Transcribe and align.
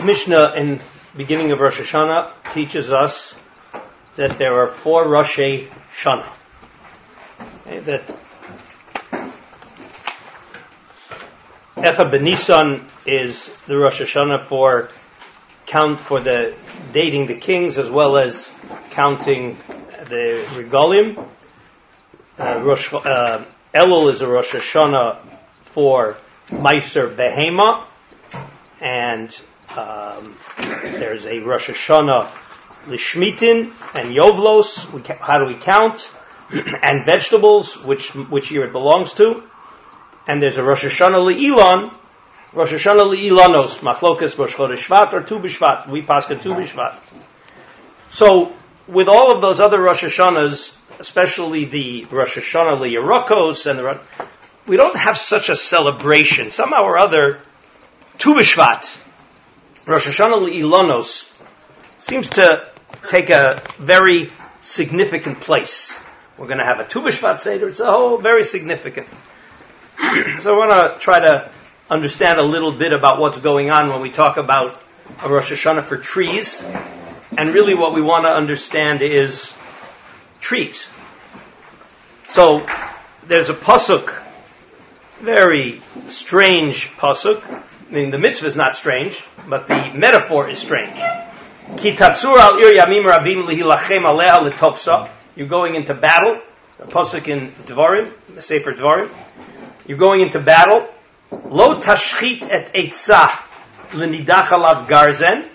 The 0.00 0.06
Mishnah 0.06 0.54
in 0.56 0.80
beginning 1.14 1.52
of 1.52 1.60
Rosh 1.60 1.78
Hashanah 1.78 2.54
teaches 2.54 2.90
us 2.90 3.34
that 4.16 4.38
there 4.38 4.62
are 4.62 4.66
four 4.66 5.06
Rosh 5.06 5.38
Hashanah. 5.38 6.26
That 7.66 8.08
Echa 11.76 12.10
Benisan 12.10 12.86
is 13.04 13.54
the 13.66 13.76
Rosh 13.76 14.00
Hashanah 14.00 14.44
for 14.44 14.88
count 15.66 16.00
for 16.00 16.18
the 16.18 16.54
dating 16.94 17.26
the 17.26 17.36
kings 17.36 17.76
as 17.76 17.90
well 17.90 18.16
as 18.16 18.50
counting 18.92 19.58
the 20.08 20.42
regalim. 20.54 21.28
Uh, 22.38 22.62
Rosh, 22.62 22.90
uh, 22.94 23.44
Elul 23.74 24.10
is 24.10 24.22
a 24.22 24.26
Rosh 24.26 24.48
Hashanah 24.48 25.18
for 25.60 26.16
Meiser 26.48 27.14
Behema, 27.14 27.84
and 28.80 29.38
um, 29.76 30.36
there's 30.58 31.26
a 31.26 31.40
Rosh 31.40 31.68
Hashanah 31.68 32.28
Lishmitin 32.86 33.72
and 33.94 34.14
Yovlos. 34.14 34.90
We, 34.92 35.02
how 35.20 35.38
do 35.38 35.46
we 35.46 35.56
count? 35.56 36.12
and 36.50 37.04
vegetables, 37.04 37.76
which 37.82 38.14
which 38.14 38.50
year 38.50 38.64
it 38.64 38.72
belongs 38.72 39.14
to. 39.14 39.42
And 40.26 40.42
there's 40.42 40.58
a 40.58 40.64
Rosh 40.64 40.84
Hashanah 40.84 41.18
Le'ilon, 41.18 41.94
Rosh 42.52 42.72
Hashanah 42.72 43.14
Le'ilanos, 43.14 43.78
Machlokas 43.78 44.36
Rosh 44.36 44.54
Chodesh 44.54 44.78
Shvat 44.78 45.12
or 45.12 45.22
Tu 45.22 45.38
B'Shvat. 45.38 45.88
We 45.88 46.02
Pascha 46.02 46.36
Tu 46.36 46.52
B'Shvat. 46.52 46.98
So, 48.10 48.52
with 48.88 49.08
all 49.08 49.32
of 49.32 49.40
those 49.40 49.60
other 49.60 49.80
Rosh 49.80 50.02
Hashanahs, 50.02 50.76
especially 50.98 51.64
the 51.66 52.06
Rosh 52.06 52.36
Hashanah 52.36 52.78
Le'Yerokos 52.80 53.70
and 53.70 53.78
the 53.78 54.00
we 54.66 54.76
don't 54.76 54.96
have 54.96 55.16
such 55.16 55.48
a 55.48 55.56
celebration. 55.56 56.50
Somehow 56.50 56.82
or 56.84 56.98
other, 56.98 57.40
Tu 58.18 58.34
B'Shvat, 58.34 59.00
Rosh 59.90 60.06
Hashanah 60.06 60.48
Le'ilanos, 60.48 61.28
seems 61.98 62.30
to 62.30 62.64
take 63.08 63.28
a 63.28 63.60
very 63.76 64.30
significant 64.62 65.40
place. 65.40 65.98
We're 66.38 66.46
going 66.46 66.60
to 66.60 66.64
have 66.64 66.78
a 66.78 66.86
Tu 66.86 67.10
Seder. 67.10 67.68
It's 67.68 67.80
a 67.80 67.90
whole 67.90 68.16
very 68.16 68.44
significant. 68.44 69.08
so 70.38 70.54
I 70.54 70.58
want 70.58 70.70
to 70.70 71.00
try 71.00 71.18
to 71.18 71.50
understand 71.90 72.38
a 72.38 72.44
little 72.44 72.70
bit 72.70 72.92
about 72.92 73.18
what's 73.18 73.38
going 73.38 73.70
on 73.70 73.88
when 73.88 74.00
we 74.00 74.12
talk 74.12 74.36
about 74.36 74.80
a 75.24 75.28
Rosh 75.28 75.50
Hashanah 75.50 75.82
for 75.82 75.96
trees. 75.96 76.64
And 77.36 77.52
really 77.52 77.74
what 77.74 77.92
we 77.92 78.00
want 78.00 78.26
to 78.26 78.30
understand 78.30 79.02
is 79.02 79.52
trees. 80.40 80.86
So 82.28 82.64
there's 83.26 83.48
a 83.48 83.54
pasuk 83.54 84.22
very 85.20 85.80
strange 86.08 86.88
pasuk. 86.96 87.42
I 87.90 87.92
mean, 87.92 88.10
the 88.12 88.18
mitzvah 88.18 88.46
is 88.46 88.54
not 88.54 88.76
strange, 88.76 89.20
but 89.48 89.66
the 89.66 89.90
metaphor 89.94 90.48
is 90.48 90.60
strange. 90.60 90.96
You're 95.36 95.48
going 95.48 95.74
into 95.74 95.94
battle. 95.94 96.40
A 96.78 96.86
pasuk 96.86 97.28
in 97.28 97.50
Dvarim, 97.66 98.12
Sefer 98.40 98.72
Dvarim. 98.72 99.10
You're 99.86 99.98
going 99.98 100.20
into 100.20 100.38
battle. 100.38 100.88
Lo 101.32 101.80
tashchit 101.80 102.44
et 102.48 102.72
etza 102.74 103.28
lenidach 103.90 104.46
alav 104.46 104.86
garzen. 104.86 105.48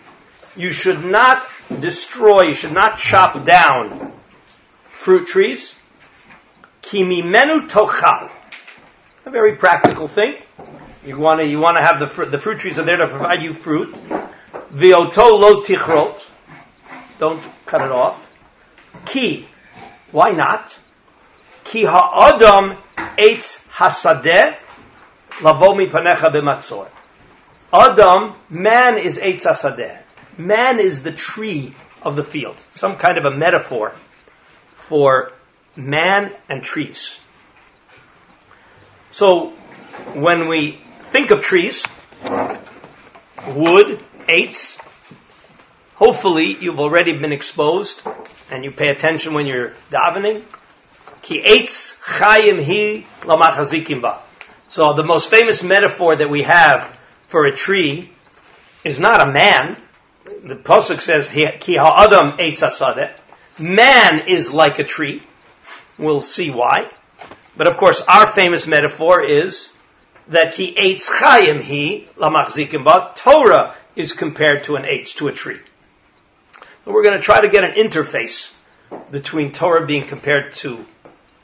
You 0.57 0.71
should 0.71 1.05
not 1.05 1.47
destroy, 1.79 2.43
you 2.43 2.53
should 2.53 2.73
not 2.73 2.97
chop 2.97 3.45
down 3.45 4.11
fruit 4.89 5.27
trees. 5.27 5.73
Ki 6.81 7.03
mimenu 7.03 7.69
tochal 7.69 8.29
a 9.25 9.31
very 9.31 9.55
practical 9.55 10.07
thing. 10.07 10.35
You 11.05 11.19
want 11.19 11.39
to 11.39 11.45
you 11.45 11.59
want 11.59 11.77
to 11.77 11.83
have 11.83 11.99
the 11.99 12.07
fr- 12.07 12.25
the 12.25 12.39
fruit 12.39 12.57
trees 12.59 12.79
are 12.79 12.83
there 12.83 12.97
to 12.97 13.07
provide 13.07 13.43
you 13.43 13.53
fruit. 13.53 13.93
V'oto 14.73 15.39
lo 15.39 15.61
tichrot. 15.61 16.25
Don't 17.19 17.43
cut 17.67 17.81
it 17.81 17.91
off. 17.91 18.31
Ki. 19.05 19.47
Why 20.11 20.31
not? 20.31 20.77
Ki 21.63 21.83
ha'adam 21.83 22.77
eitz 23.17 23.67
hasadeh 23.69 24.57
lavomi 25.41 25.91
panecha 25.91 26.33
b'matzor. 26.33 26.87
Adam, 27.71 28.33
man 28.49 28.97
is 28.97 29.19
eitz 29.19 29.45
hasadeh. 29.45 29.99
Man 30.39 30.79
is 30.79 31.03
the 31.03 31.11
tree 31.11 31.75
of 32.01 32.15
the 32.15 32.23
field. 32.23 32.57
Some 32.71 32.95
kind 32.97 33.19
of 33.19 33.25
a 33.25 33.31
metaphor 33.31 33.93
for 34.87 35.31
man 35.75 36.31
and 36.49 36.63
trees. 36.63 37.17
So 39.11 39.53
when 40.13 40.47
we 40.47 40.79
think 41.15 41.31
of 41.31 41.41
trees, 41.41 41.85
wood, 43.55 44.03
eitz, 44.27 44.77
hopefully 45.93 46.57
you've 46.59 46.81
already 46.81 47.17
been 47.17 47.31
exposed 47.31 48.05
and 48.51 48.65
you 48.65 48.71
pay 48.71 48.89
attention 48.89 49.33
when 49.33 49.45
you're 49.45 49.71
davening. 49.89 50.43
Ki 51.21 51.41
eitz 51.41 51.97
chayim 52.01 52.59
hi 52.61 53.05
lamachazikim 53.21 54.01
ba. 54.01 54.19
So 54.67 54.91
the 54.91 55.05
most 55.05 55.29
famous 55.31 55.63
metaphor 55.63 56.17
that 56.17 56.29
we 56.29 56.43
have 56.43 56.99
for 57.27 57.45
a 57.45 57.55
tree 57.55 58.11
is 58.83 58.99
not 58.99 59.25
a 59.25 59.31
man. 59.31 59.77
The 60.43 60.57
pasuk 60.57 60.99
says 60.99 61.29
ki 61.29 61.77
ha'adam 61.77 62.39
eitz 62.39 62.61
asadeh. 62.61 63.09
Man 63.57 64.27
is 64.27 64.51
like 64.51 64.79
a 64.79 64.83
tree. 64.83 65.23
We'll 65.97 66.19
see 66.19 66.51
why. 66.51 66.91
But 67.55 67.67
of 67.67 67.77
course, 67.77 68.01
our 68.01 68.27
famous 68.27 68.67
metaphor 68.67 69.23
is 69.23 69.71
that 70.29 70.55
he 70.55 70.73
eitz 70.73 71.09
chayim 71.09 71.61
he 71.61 72.07
lamachzikim 72.17 72.83
ba. 72.83 73.11
Torah 73.15 73.75
is 73.95 74.11
compared 74.11 74.63
to 74.65 74.75
an 74.75 74.83
eitz, 74.83 75.15
to 75.15 75.27
a 75.27 75.31
tree. 75.31 75.59
We're 76.85 77.03
going 77.03 77.17
to 77.17 77.21
try 77.21 77.41
to 77.41 77.49
get 77.49 77.63
an 77.63 77.73
interface 77.73 78.53
between 79.09 79.51
Torah 79.51 79.85
being 79.85 80.05
compared 80.05 80.53
to 80.55 80.85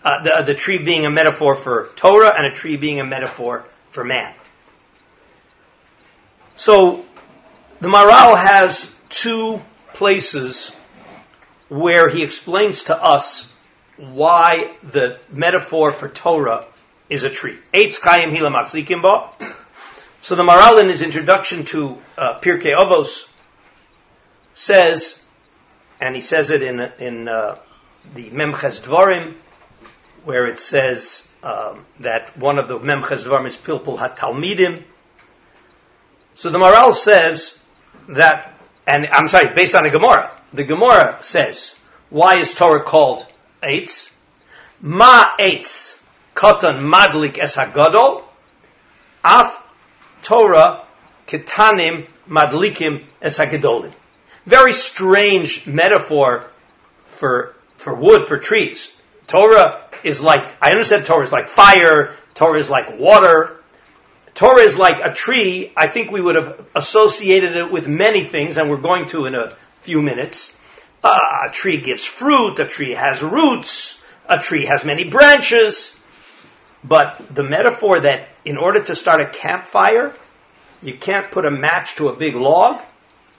uh, 0.03 0.24
the, 0.24 0.44
the 0.46 0.53
tree 0.53 0.78
being 0.78 1.06
a 1.06 1.09
metaphor 1.09 1.56
for 1.56 1.90
Torah 1.96 2.34
and 2.36 2.46
a 2.46 2.52
tree 2.52 2.78
being 2.78 3.00
a 3.00 3.03
metaphor 3.03 3.66
for 3.91 4.03
man. 4.03 4.34
So 6.56 7.06
the 7.80 7.88
Maharal 7.88 8.38
has 8.38 8.96
two 9.09 9.62
places 9.94 10.75
where 11.70 12.09
he 12.09 12.24
explains 12.24 12.84
to 12.84 13.02
us 13.02 13.52
why 13.97 14.75
the 14.84 15.20
metaphor 15.31 15.91
for 15.91 16.08
Torah 16.08 16.66
is 17.11 17.23
a 17.23 17.29
tree. 17.29 17.57
Eitz 17.73 17.99
Chaim 18.01 18.31
Hilamachzikim 18.31 19.01
Ba. 19.01 19.29
So 20.22 20.35
the 20.35 20.44
Maharal 20.44 20.81
in 20.81 20.88
his 20.88 21.01
introduction 21.01 21.66
to 21.66 21.97
uh, 22.17 22.39
Pirkei 22.39 22.75
Avos 22.75 23.27
says, 24.53 25.23
and 25.99 26.16
he 26.16 26.22
says 26.22 26.49
it 26.49 26.63
in 26.63 26.79
in 26.99 27.27
uh, 27.27 27.57
the 28.16 28.29
Memches 28.29 28.81
Dvarim, 28.81 29.33
where 30.23 30.45
it 30.45 30.59
says 30.59 31.27
um, 31.44 31.85
that 31.99 32.35
one 32.38 32.57
of 32.57 32.67
the 32.67 32.79
Memches 32.79 33.25
Dvarim 33.25 33.45
is 33.45 33.57
Pilpul 33.57 33.99
HaTalmidim. 33.99 34.83
So 36.35 36.49
the 36.49 36.59
Maharal 36.59 36.93
says 36.93 37.59
that, 38.07 38.53
and 38.88 39.05
I'm 39.11 39.28
sorry, 39.28 39.53
based 39.53 39.75
on 39.75 39.85
a 39.85 39.89
Gemara. 39.89 40.31
The 40.53 40.63
Gemara 40.63 41.17
says, 41.22 41.75
why 42.09 42.38
is 42.38 42.53
Torah 42.53 42.83
called 42.83 43.25
eitz. 43.61 44.11
Ma 44.81 45.35
eitz 45.38 46.00
katan 46.36 46.81
madlik 46.81 47.38
es 47.38 47.56
hagadol. 47.56 48.24
Af 49.24 49.58
Torah 50.24 50.86
ketanim 51.28 52.08
madlikim 52.28 53.03
es 53.22 53.38
hagedolim. 53.38 53.94
Very 54.46 54.74
strange 54.74 55.68
metaphor 55.68 56.50
for, 57.08 57.56
for 57.78 57.94
wood, 57.94 58.28
for 58.28 58.38
trees. 58.38 58.96
Torah 59.28 59.84
is 60.03 60.22
like, 60.22 60.56
I 60.62 60.72
understand 60.72 61.06
Torah 61.06 61.24
is 61.24 61.31
like 61.31 61.47
fire, 61.47 62.16
Torah 62.34 62.59
is 62.59 62.70
like 62.70 62.97
water, 62.97 63.62
Torah 64.34 64.62
is 64.62 64.78
like 64.78 65.00
a 65.03 65.14
tree. 65.14 65.72
I 65.75 65.88
think 65.88 66.12
we 66.12 66.22
would 66.22 66.36
have 66.36 66.66
associated 66.74 67.56
it 67.56 67.72
with 67.72 67.88
many 67.88 68.24
things, 68.24 68.58
and 68.58 68.70
we're 68.70 68.78
going 68.78 69.08
to 69.08 69.26
in 69.26 69.35
a 69.35 69.55
few 69.82 70.02
minutes. 70.02 70.58
Uh, 71.03 71.20
a 71.47 71.52
tree 71.52 71.79
gives 71.79 72.05
fruit, 72.05 72.59
a 72.59 72.66
tree 72.66 72.91
has 72.91 73.22
roots, 73.22 74.02
a 74.28 74.40
tree 74.40 74.66
has 74.66 74.85
many 74.85 75.03
branches. 75.03 75.96
But 76.83 77.22
the 77.33 77.43
metaphor 77.43 77.99
that 77.99 78.28
in 78.43 78.57
order 78.57 78.81
to 78.83 78.95
start 78.95 79.22
a 79.22 79.28
campfire, 79.28 80.16
you 80.81 80.97
can't 80.97 81.31
put 81.31 81.45
a 81.45 81.51
match 81.51 81.95
to 81.97 82.09
a 82.09 82.13
big 82.13 82.35
log. 82.35 82.81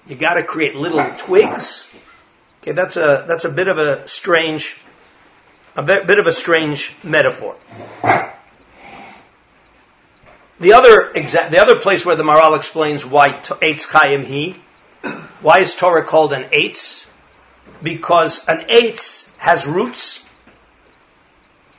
You 0.07 0.17
got 0.17 0.35
to 0.35 0.45
create 0.45 0.75
little 0.75 1.05
twigs. 1.19 1.87
Okay, 2.61 2.73
that's 2.73 2.97
a 2.97 3.25
that's 3.27 3.45
a 3.45 3.51
bit 3.51 3.69
of 3.69 3.79
a 3.79 4.07
strange, 4.07 4.77
a 5.75 5.83
bit, 5.83 6.07
bit 6.07 6.19
of 6.19 6.27
a 6.27 6.33
strange 6.33 6.93
metaphor. 7.03 7.57
The 10.61 10.75
other 10.75 11.13
exa- 11.15 11.51
the 11.51 11.61
other 11.61 11.81
place 11.81 12.07
where 12.07 12.15
the 12.15 12.23
Maharal 12.23 12.57
explains 12.57 13.05
why 13.05 13.31
Eitz 13.31 13.87
Chaim 13.87 14.23
He, 14.23 14.57
why 15.41 15.59
is 15.61 15.75
Torah 15.75 16.05
called 16.05 16.33
an 16.33 16.45
Eitz? 16.51 17.09
because 17.83 18.47
an 18.49 18.61
eitz 18.69 19.29
has 19.39 19.67
roots 19.67 20.27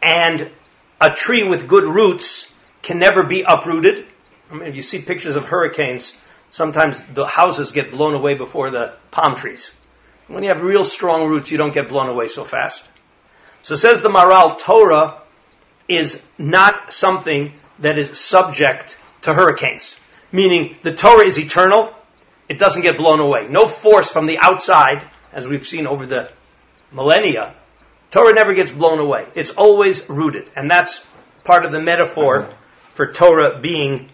and 0.02 0.50
a 1.04 1.14
tree 1.14 1.44
with 1.44 1.68
good 1.68 1.84
roots 1.84 2.50
can 2.82 2.98
never 2.98 3.24
be 3.24 3.42
uprooted. 3.42 4.06
I 4.50 4.54
mean, 4.54 4.68
if 4.70 4.76
you 4.76 4.82
see 4.82 5.02
pictures 5.02 5.36
of 5.36 5.44
hurricanes, 5.44 6.18
sometimes 6.50 7.02
the 7.02 7.28
houses 7.28 7.74
get 7.74 7.92
blown 7.92 8.14
away 8.14 8.36
before 8.36 8.70
the 8.70 8.96
palm 9.12 9.36
trees. 9.36 9.72
When 10.28 10.44
you 10.44 10.50
have 10.50 10.64
real 10.64 10.86
strong 10.86 11.28
roots, 11.28 11.52
you 11.52 11.58
don't 11.58 11.74
get 11.74 11.90
blown 11.90 12.08
away 12.08 12.30
so 12.30 12.46
fast. 12.46 12.90
So 13.64 13.76
says 13.76 14.02
the 14.02 14.10
Maharal, 14.10 14.58
Torah 14.58 15.22
is 15.90 16.24
not 16.38 16.94
something 16.94 17.52
that 17.80 17.98
is 17.98 18.18
subject 18.18 18.98
to 19.24 19.34
hurricanes. 19.34 19.98
Meaning 20.32 20.78
the 20.84 20.96
Torah 20.96 21.26
is 21.26 21.38
eternal, 21.38 21.94
it 22.48 22.58
doesn't 22.58 22.82
get 22.82 22.98
blown 22.98 23.20
away. 23.20 23.48
No 23.50 23.68
force 23.68 24.10
from 24.10 24.26
the 24.26 24.38
outside, 24.38 25.06
as 25.34 25.50
we've 25.50 25.66
seen 25.66 25.86
over 25.86 26.06
the 26.06 26.32
millennia, 26.94 27.56
Torah 28.14 28.32
never 28.32 28.54
gets 28.54 28.72
blown 28.72 29.00
away. 29.00 29.26
It's 29.34 29.50
always 29.50 30.08
rooted. 30.08 30.48
And 30.56 30.70
that's 30.70 31.04
part 31.44 31.66
of 31.66 31.72
the 31.72 31.82
metaphor 31.82 32.44
uh-huh. 32.44 32.54
for 32.94 33.12
Torah 33.12 33.60
being 33.60 34.08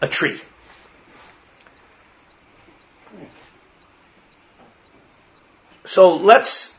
a 0.00 0.06
tree. 0.06 0.40
So 5.84 6.14
let's 6.14 6.78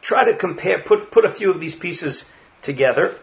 try 0.00 0.24
to 0.24 0.34
compare, 0.34 0.78
put, 0.78 1.10
put 1.10 1.26
a 1.26 1.30
few 1.30 1.50
of 1.50 1.60
these 1.60 1.74
pieces 1.74 2.24
together. 2.62 3.14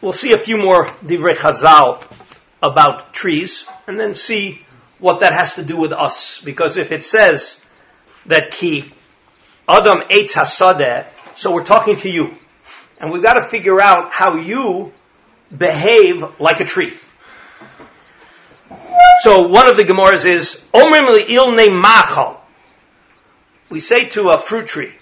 We'll 0.00 0.12
see 0.12 0.32
a 0.32 0.38
few 0.38 0.56
more 0.56 0.86
divrei 0.86 1.36
chazal 1.36 2.02
about 2.60 3.12
trees, 3.14 3.66
and 3.86 4.00
then 4.00 4.14
see 4.14 4.62
what 4.98 5.20
that 5.20 5.32
has 5.32 5.54
to 5.54 5.64
do 5.64 5.76
with 5.76 5.92
us. 5.92 6.40
Because 6.44 6.76
if 6.76 6.92
it 6.92 7.04
says 7.04 7.62
that 8.26 8.50
ki 8.50 8.92
adam 9.68 10.00
eitz 10.02 10.34
hasadeh, 10.34 11.06
so 11.34 11.52
we're 11.52 11.64
talking 11.64 11.96
to 11.96 12.10
you, 12.10 12.34
and 13.00 13.12
we've 13.12 13.22
got 13.22 13.34
to 13.34 13.42
figure 13.42 13.80
out 13.80 14.10
how 14.12 14.34
you 14.34 14.92
behave 15.56 16.24
like 16.40 16.60
a 16.60 16.64
tree. 16.64 16.92
So 19.20 19.48
one 19.48 19.68
of 19.68 19.76
the 19.76 19.84
Gemaras 19.84 20.24
is 20.24 20.64
Omrim 20.72 21.28
il 21.28 21.70
machal. 21.70 22.36
We 23.68 23.80
say 23.80 24.08
to 24.10 24.30
a 24.30 24.38
fruit 24.38 24.66
tree, 24.66 24.92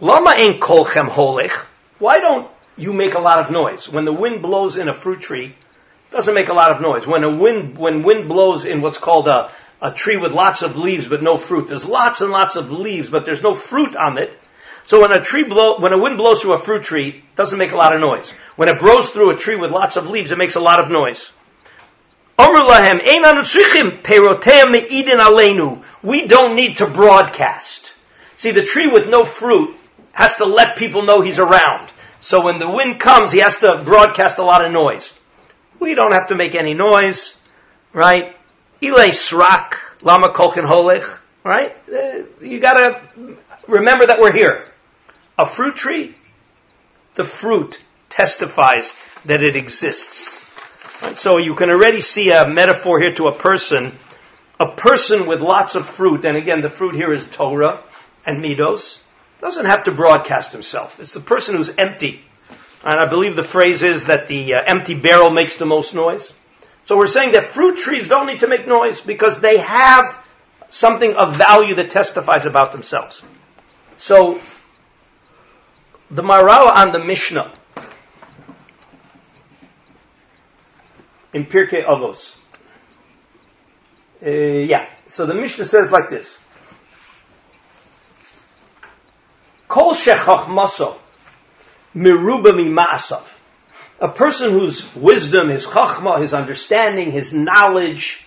Lama 0.00 0.30
ein 0.30 0.58
kolchem 0.58 1.08
holich. 1.08 1.52
Why 1.98 2.18
don't 2.18 2.50
you 2.76 2.92
make 2.92 3.14
a 3.14 3.20
lot 3.20 3.38
of 3.38 3.50
noise? 3.50 3.88
When 3.88 4.04
the 4.04 4.12
wind 4.12 4.42
blows 4.42 4.76
in 4.76 4.88
a 4.88 4.92
fruit 4.92 5.20
tree, 5.20 5.54
doesn't 6.12 6.34
make 6.34 6.48
a 6.48 6.54
lot 6.54 6.70
of 6.70 6.80
noise. 6.80 7.06
When 7.06 7.24
a 7.24 7.30
wind, 7.30 7.78
when 7.78 8.02
wind 8.02 8.28
blows 8.28 8.64
in 8.64 8.80
what's 8.80 8.98
called 8.98 9.28
a, 9.28 9.50
a 9.80 9.90
tree 9.90 10.16
with 10.16 10.32
lots 10.32 10.62
of 10.62 10.76
leaves 10.76 11.08
but 11.08 11.22
no 11.22 11.36
fruit, 11.36 11.68
there's 11.68 11.86
lots 11.86 12.20
and 12.20 12.30
lots 12.30 12.56
of 12.56 12.70
leaves 12.70 13.10
but 13.10 13.24
there's 13.24 13.42
no 13.42 13.54
fruit 13.54 13.96
on 13.96 14.18
it. 14.18 14.38
So 14.84 15.00
when 15.00 15.12
a 15.12 15.20
tree 15.20 15.44
blow, 15.44 15.78
when 15.78 15.92
a 15.92 15.98
wind 15.98 16.18
blows 16.18 16.42
through 16.42 16.54
a 16.54 16.58
fruit 16.58 16.82
tree, 16.82 17.08
it 17.08 17.36
doesn't 17.36 17.58
make 17.58 17.72
a 17.72 17.76
lot 17.76 17.94
of 17.94 18.00
noise. 18.00 18.32
When 18.56 18.68
it 18.68 18.78
blows 18.78 19.10
through 19.10 19.30
a 19.30 19.36
tree 19.36 19.56
with 19.56 19.70
lots 19.70 19.96
of 19.96 20.08
leaves, 20.08 20.32
it 20.32 20.38
makes 20.38 20.56
a 20.56 20.60
lot 20.60 20.80
of 20.80 20.90
noise. 20.90 21.30
We 26.02 26.26
don't 26.26 26.56
need 26.56 26.76
to 26.78 26.86
broadcast. 26.86 27.94
See, 28.36 28.50
the 28.50 28.64
tree 28.64 28.88
with 28.88 29.08
no 29.08 29.24
fruit 29.24 29.76
has 30.12 30.36
to 30.36 30.44
let 30.44 30.76
people 30.76 31.02
know 31.02 31.20
he's 31.20 31.38
around. 31.38 31.92
So 32.20 32.40
when 32.40 32.58
the 32.58 32.68
wind 32.68 32.98
comes, 32.98 33.30
he 33.30 33.38
has 33.38 33.58
to 33.58 33.82
broadcast 33.84 34.38
a 34.38 34.42
lot 34.42 34.64
of 34.64 34.72
noise. 34.72 35.12
We 35.82 35.96
don't 35.96 36.12
have 36.12 36.28
to 36.28 36.36
make 36.36 36.54
any 36.54 36.74
noise, 36.74 37.36
right? 37.92 38.36
Ile 38.80 39.10
srak 39.10 39.74
lama 40.00 40.28
kolchen 40.28 40.64
holich, 40.64 41.04
right? 41.42 41.76
Uh, 41.92 42.22
you 42.40 42.60
gotta 42.60 43.00
remember 43.66 44.06
that 44.06 44.20
we're 44.20 44.30
here. 44.30 44.64
A 45.36 45.44
fruit 45.44 45.74
tree, 45.74 46.14
the 47.14 47.24
fruit 47.24 47.80
testifies 48.10 48.92
that 49.24 49.42
it 49.42 49.56
exists. 49.56 50.48
Right? 51.02 51.18
So 51.18 51.38
you 51.38 51.56
can 51.56 51.68
already 51.68 52.00
see 52.00 52.30
a 52.30 52.46
metaphor 52.46 53.00
here 53.00 53.14
to 53.14 53.26
a 53.26 53.32
person, 53.32 53.90
a 54.60 54.68
person 54.68 55.26
with 55.26 55.40
lots 55.40 55.74
of 55.74 55.88
fruit, 55.88 56.24
and 56.24 56.36
again, 56.36 56.60
the 56.60 56.70
fruit 56.70 56.94
here 56.94 57.12
is 57.12 57.26
Torah 57.26 57.80
and 58.24 58.40
Midos, 58.40 58.98
doesn't 59.40 59.66
have 59.66 59.82
to 59.84 59.90
broadcast 59.90 60.52
himself. 60.52 61.00
It's 61.00 61.14
the 61.14 61.20
person 61.34 61.56
who's 61.56 61.70
empty. 61.76 62.24
And 62.84 62.98
I 62.98 63.06
believe 63.06 63.36
the 63.36 63.44
phrase 63.44 63.82
is 63.82 64.06
that 64.06 64.26
the 64.26 64.54
uh, 64.54 64.62
empty 64.64 64.94
barrel 64.94 65.30
makes 65.30 65.56
the 65.56 65.66
most 65.66 65.94
noise. 65.94 66.32
So 66.84 66.96
we're 66.96 67.06
saying 67.06 67.32
that 67.32 67.44
fruit 67.44 67.78
trees 67.78 68.08
don't 68.08 68.26
need 68.26 68.40
to 68.40 68.48
make 68.48 68.66
noise 68.66 69.00
because 69.00 69.40
they 69.40 69.58
have 69.58 70.18
something 70.68 71.14
of 71.14 71.36
value 71.36 71.76
that 71.76 71.90
testifies 71.90 72.44
about 72.44 72.72
themselves. 72.72 73.22
So 73.98 74.40
the 76.10 76.22
Maharal 76.22 76.74
on 76.74 76.90
the 76.90 76.98
Mishnah 76.98 77.52
in 81.32 81.46
Pirkei 81.46 81.84
Avos. 81.84 82.36
Uh, 84.24 84.30
yeah. 84.30 84.88
So 85.06 85.26
the 85.26 85.34
Mishnah 85.34 85.66
says 85.66 85.92
like 85.92 86.10
this. 86.10 86.38
Kol 89.68 89.94
shechachmaso 89.94 90.96
miruba 91.94 92.52
mima'asav. 92.52 93.22
A 94.00 94.08
person 94.08 94.50
whose 94.50 94.94
wisdom, 94.96 95.48
his 95.48 95.66
chachma, 95.66 96.20
his 96.20 96.34
understanding, 96.34 97.12
his 97.12 97.32
knowledge 97.32 98.24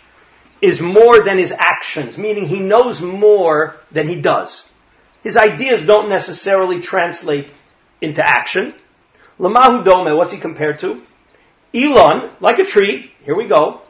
is 0.62 0.82
more 0.82 1.24
than 1.24 1.38
his 1.38 1.52
actions, 1.52 2.18
meaning 2.18 2.46
he 2.46 2.60
knows 2.60 3.02
more 3.02 3.76
than 3.92 4.08
he 4.08 4.16
does. 4.16 4.70
His 5.22 5.38
ideas 5.38 5.86
don't 5.86 6.10
necessarily 6.10 6.82
translate 6.82 7.54
into 8.00 8.26
action. 8.26 8.74
Lamahu 9.40 9.84
dome, 9.84 10.16
what's 10.16 10.32
he 10.32 10.40
compared 10.40 10.80
to? 10.80 11.02
Elon, 11.74 12.32
like 12.40 12.60
a 12.60 12.64
tree, 12.64 13.12
here 13.26 13.36
we 13.36 13.46
go. 13.46 13.82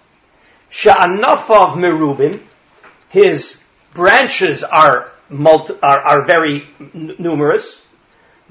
Sha'anafav 0.72 1.76
merubin, 1.76 2.42
his 3.10 3.62
branches 3.94 4.64
are, 4.64 5.12
multi, 5.30 5.76
are, 5.84 6.00
are 6.00 6.22
very 6.26 6.68
n- 6.80 7.16
numerous. 7.20 7.85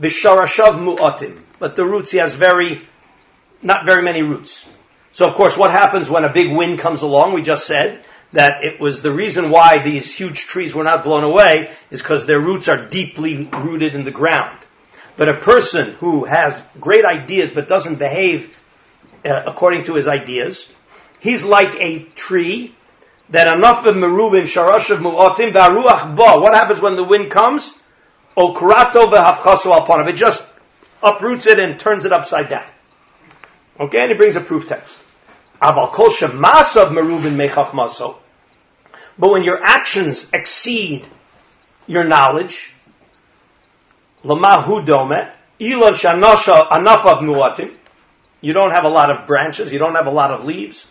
Visharashav 0.01 0.79
mu'atim, 0.79 1.41
but 1.59 1.77
the 1.77 1.85
roots 1.85 2.11
he 2.11 2.19
has 2.19 2.35
very, 2.35 2.87
not 3.63 3.87
very 3.87 4.03
many 4.03 4.23
roots. 4.23 4.69
So 5.13 5.29
of 5.29 5.35
course 5.35 5.57
what 5.57 5.71
happens 5.71 6.11
when 6.11 6.25
a 6.25 6.33
big 6.33 6.55
wind 6.55 6.79
comes 6.79 7.03
along, 7.03 7.35
we 7.35 7.43
just 7.43 7.67
said, 7.67 8.05
that 8.33 8.65
it 8.65 8.81
was 8.81 9.01
the 9.01 9.13
reason 9.13 9.51
why 9.51 9.79
these 9.79 10.13
huge 10.13 10.41
trees 10.41 10.75
were 10.75 10.83
not 10.83 11.05
blown 11.05 11.23
away 11.23 11.71
is 11.91 12.03
because 12.03 12.27
their 12.27 12.41
roots 12.41 12.69
are 12.69 12.89
deeply 12.89 13.45
rooted 13.45 13.95
in 13.95 14.05
the 14.05 14.11
ground. 14.11 14.59
But 15.17 15.29
a 15.29 15.35
person 15.35 15.93
who 15.93 16.25
has 16.25 16.61
great 16.81 17.05
ideas 17.05 17.53
but 17.53 17.69
doesn't 17.69 18.01
behave 18.01 18.55
uh, 19.25 19.45
according 19.47 19.85
to 19.85 19.95
his 19.95 20.09
ideas. 20.09 20.69
He's 21.21 21.45
like 21.45 21.77
a 21.81 22.01
tree 22.17 22.75
that 23.31 23.47
anafav 23.47 23.95
merubim 23.95 24.43
sharashav 24.43 24.99
mu'atim 24.99 25.53
v'aruach 25.53 26.17
ba. 26.17 26.41
What 26.41 26.55
happens 26.55 26.81
when 26.81 26.97
the 26.97 27.05
wind 27.05 27.31
comes? 27.31 27.73
Okrato 28.37 29.11
v'hafchaso 29.11 29.79
alpanav. 29.79 30.09
It 30.09 30.17
just 30.17 30.45
uproots 31.03 31.47
it 31.47 31.59
and 31.59 31.79
turns 31.79 32.05
it 32.05 32.13
upside 32.13 32.49
down. 32.49 32.67
Okay, 33.79 34.01
and 34.03 34.11
it 34.11 34.17
brings 34.17 34.37
a 34.37 34.41
proof 34.41 34.69
text. 34.69 34.99
Aval 35.61 35.93
kol 35.93 36.11
shemasav 36.11 36.91
merubim 36.91 37.37
mechachmaso. 37.37 38.17
But 39.19 39.31
when 39.31 39.45
your 39.45 39.63
actions 39.63 40.29
exceed 40.33 41.07
your 41.87 42.05
knowledge, 42.05 42.73
lamahu 44.25 44.85
dome, 44.85 45.29
ilon 45.61 45.95
shanasha 45.95 46.69
anafav 46.71 47.21
mu'atim, 47.21 47.75
you 48.41 48.53
don't 48.53 48.73
have 48.73 48.85
a 48.85 48.89
lot 48.89 49.11
of 49.11 49.27
branches, 49.27 49.73
you 49.73 49.79
don't 49.79 49.95
have 49.95 50.07
a 50.07 50.11
lot 50.11 50.31
of 50.31 50.45
leaves, 50.45 50.87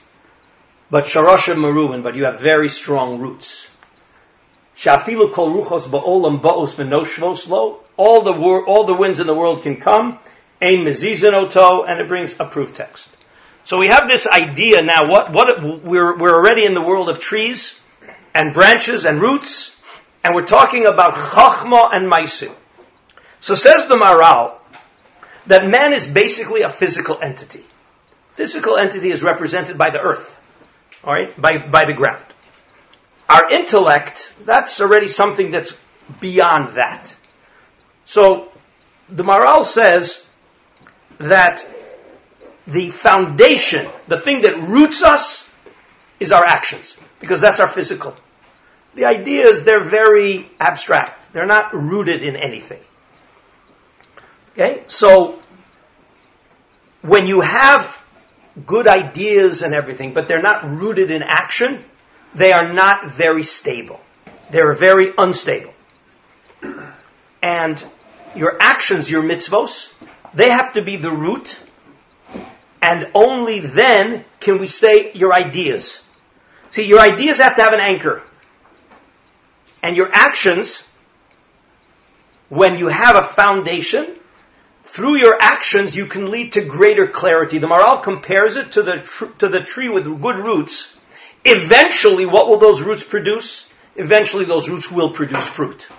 but 0.89 1.05
sharashim 1.05 1.57
maruvin, 1.57 2.01
but 2.03 2.15
you 2.15 2.25
have 2.25 2.39
very 2.39 2.69
strong 2.69 3.19
roots. 3.19 3.69
Shafilu 4.75 5.31
kol 5.31 5.51
ruchos 5.51 5.87
ba'olam 5.87 6.41
ba'os 6.41 6.75
v'noshvos 6.75 7.47
lo. 7.47 7.79
All 7.97 8.21
the 8.21 8.33
wor- 8.33 8.65
all 8.65 8.85
the 8.85 8.93
winds 8.93 9.19
in 9.19 9.27
the 9.27 9.35
world 9.35 9.63
can 9.63 9.77
come. 9.77 10.19
Ein 10.61 10.85
mezizin 10.85 11.33
oto, 11.33 11.83
and 11.83 11.99
it 11.99 12.07
brings 12.07 12.35
a 12.39 12.45
proof 12.45 12.73
text. 12.73 13.09
So 13.65 13.77
we 13.77 13.87
have 13.87 14.07
this 14.07 14.27
idea 14.27 14.81
now. 14.81 15.09
What 15.09 15.31
what 15.31 15.83
we're 15.83 16.17
we're 16.17 16.35
already 16.35 16.65
in 16.65 16.73
the 16.73 16.81
world 16.81 17.09
of 17.09 17.19
trees 17.19 17.79
and 18.33 18.53
branches 18.53 19.05
and 19.05 19.21
roots, 19.21 19.77
and 20.23 20.33
we're 20.33 20.45
talking 20.45 20.85
about 20.85 21.13
chachma 21.13 21.93
and 21.93 22.11
maisim. 22.11 22.53
So 23.39 23.55
says 23.55 23.87
the 23.87 23.95
Maharal, 23.95 24.53
that 25.47 25.67
man 25.67 25.93
is 25.93 26.07
basically 26.07 26.61
a 26.61 26.69
physical 26.69 27.19
entity. 27.21 27.63
Physical 28.33 28.77
entity 28.77 29.11
is 29.11 29.21
represented 29.21 29.77
by 29.77 29.89
the 29.89 29.99
earth, 29.99 30.39
all 31.03 31.13
right, 31.13 31.39
by, 31.39 31.57
by 31.57 31.83
the 31.85 31.93
ground. 31.93 32.22
Our 33.29 33.49
intellect, 33.49 34.33
that's 34.45 34.81
already 34.81 35.07
something 35.07 35.51
that's 35.51 35.77
beyond 36.19 36.75
that. 36.75 37.15
So, 38.05 38.51
the 39.09 39.23
Maharal 39.23 39.65
says 39.65 40.27
that 41.17 41.65
the 42.67 42.89
foundation, 42.89 43.89
the 44.07 44.17
thing 44.17 44.41
that 44.41 44.59
roots 44.61 45.03
us, 45.03 45.49
is 46.19 46.31
our 46.31 46.45
actions, 46.45 46.97
because 47.19 47.41
that's 47.41 47.59
our 47.59 47.67
physical. 47.67 48.15
The 48.95 49.05
ideas, 49.05 49.63
they're 49.63 49.83
very 49.83 50.49
abstract. 50.59 51.33
They're 51.33 51.45
not 51.45 51.73
rooted 51.73 52.23
in 52.23 52.35
anything. 52.35 52.81
Okay? 54.51 54.83
So, 54.87 55.41
when 57.01 57.27
you 57.27 57.41
have 57.41 57.99
good 58.65 58.87
ideas 58.87 59.63
and 59.63 59.73
everything, 59.73 60.13
but 60.13 60.27
they're 60.27 60.41
not 60.41 60.63
rooted 60.63 61.11
in 61.11 61.23
action, 61.23 61.83
they 62.35 62.51
are 62.51 62.71
not 62.73 63.07
very 63.07 63.43
stable. 63.43 63.99
They're 64.51 64.73
very 64.73 65.13
unstable. 65.17 65.73
And 67.41 67.83
your 68.35 68.57
actions, 68.59 69.09
your 69.09 69.23
mitzvos, 69.23 69.91
they 70.33 70.49
have 70.49 70.73
to 70.73 70.81
be 70.81 70.95
the 70.95 71.11
root, 71.11 71.59
and 72.81 73.09
only 73.13 73.59
then 73.59 74.25
can 74.39 74.59
we 74.59 74.67
say 74.67 75.11
your 75.13 75.33
ideas. 75.33 76.05
See, 76.71 76.83
your 76.83 76.99
ideas 76.99 77.37
have 77.37 77.55
to 77.55 77.61
have 77.61 77.73
an 77.73 77.79
anchor. 77.79 78.23
And 79.83 79.95
your 79.95 80.09
actions, 80.11 80.87
when 82.49 82.77
you 82.79 82.87
have 82.87 83.15
a 83.15 83.21
foundation, 83.21 84.15
through 84.83 85.15
your 85.15 85.37
actions 85.39 85.95
you 85.95 86.05
can 86.05 86.31
lead 86.31 86.53
to 86.53 86.61
greater 86.61 87.07
clarity. 87.07 87.57
The 87.57 87.67
Maharal 87.67 88.01
compares 88.01 88.57
it 88.57 88.73
to 88.73 88.83
the, 88.83 88.99
tr- 88.99 89.33
to 89.39 89.49
the 89.49 89.61
tree 89.61 89.89
with 89.89 90.05
good 90.21 90.37
roots. 90.37 90.92
Eventually, 91.45 92.25
what 92.25 92.47
will 92.47 92.59
those 92.59 92.81
roots 92.81 93.03
produce? 93.03 93.69
Eventually, 93.95 94.45
those 94.45 94.69
roots 94.69 94.91
will 94.91 95.11
produce 95.11 95.47
fruit. 95.47 95.89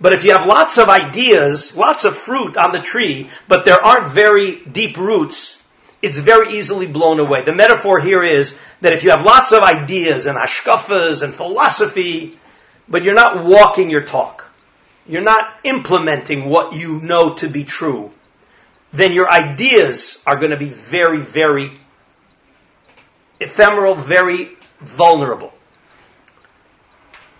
But 0.00 0.12
if 0.12 0.24
you 0.24 0.32
have 0.32 0.46
lots 0.46 0.78
of 0.78 0.88
ideas, 0.88 1.76
lots 1.76 2.04
of 2.04 2.16
fruit 2.16 2.56
on 2.56 2.72
the 2.72 2.80
tree, 2.80 3.30
but 3.48 3.64
there 3.64 3.82
aren't 3.82 4.08
very 4.08 4.56
deep 4.56 4.96
roots, 4.96 5.62
it's 6.02 6.18
very 6.18 6.58
easily 6.58 6.86
blown 6.86 7.18
away. 7.18 7.42
The 7.42 7.54
metaphor 7.54 8.00
here 8.00 8.22
is 8.22 8.56
that 8.80 8.92
if 8.92 9.04
you 9.04 9.10
have 9.10 9.22
lots 9.22 9.52
of 9.52 9.62
ideas 9.62 10.26
and 10.26 10.36
ashkafas 10.36 11.22
and 11.22 11.34
philosophy, 11.34 12.38
but 12.88 13.04
you're 13.04 13.14
not 13.14 13.44
walking 13.44 13.88
your 13.88 14.02
talk, 14.02 14.44
you're 15.06 15.22
not 15.22 15.60
implementing 15.64 16.44
what 16.44 16.74
you 16.74 17.00
know 17.00 17.34
to 17.34 17.48
be 17.48 17.64
true, 17.64 18.10
then 18.92 19.12
your 19.12 19.30
ideas 19.30 20.22
are 20.26 20.36
going 20.36 20.50
to 20.50 20.56
be 20.56 20.68
very, 20.68 21.20
very 21.20 21.72
ephemeral, 23.44 23.94
very 23.94 24.50
vulnerable. 24.80 25.52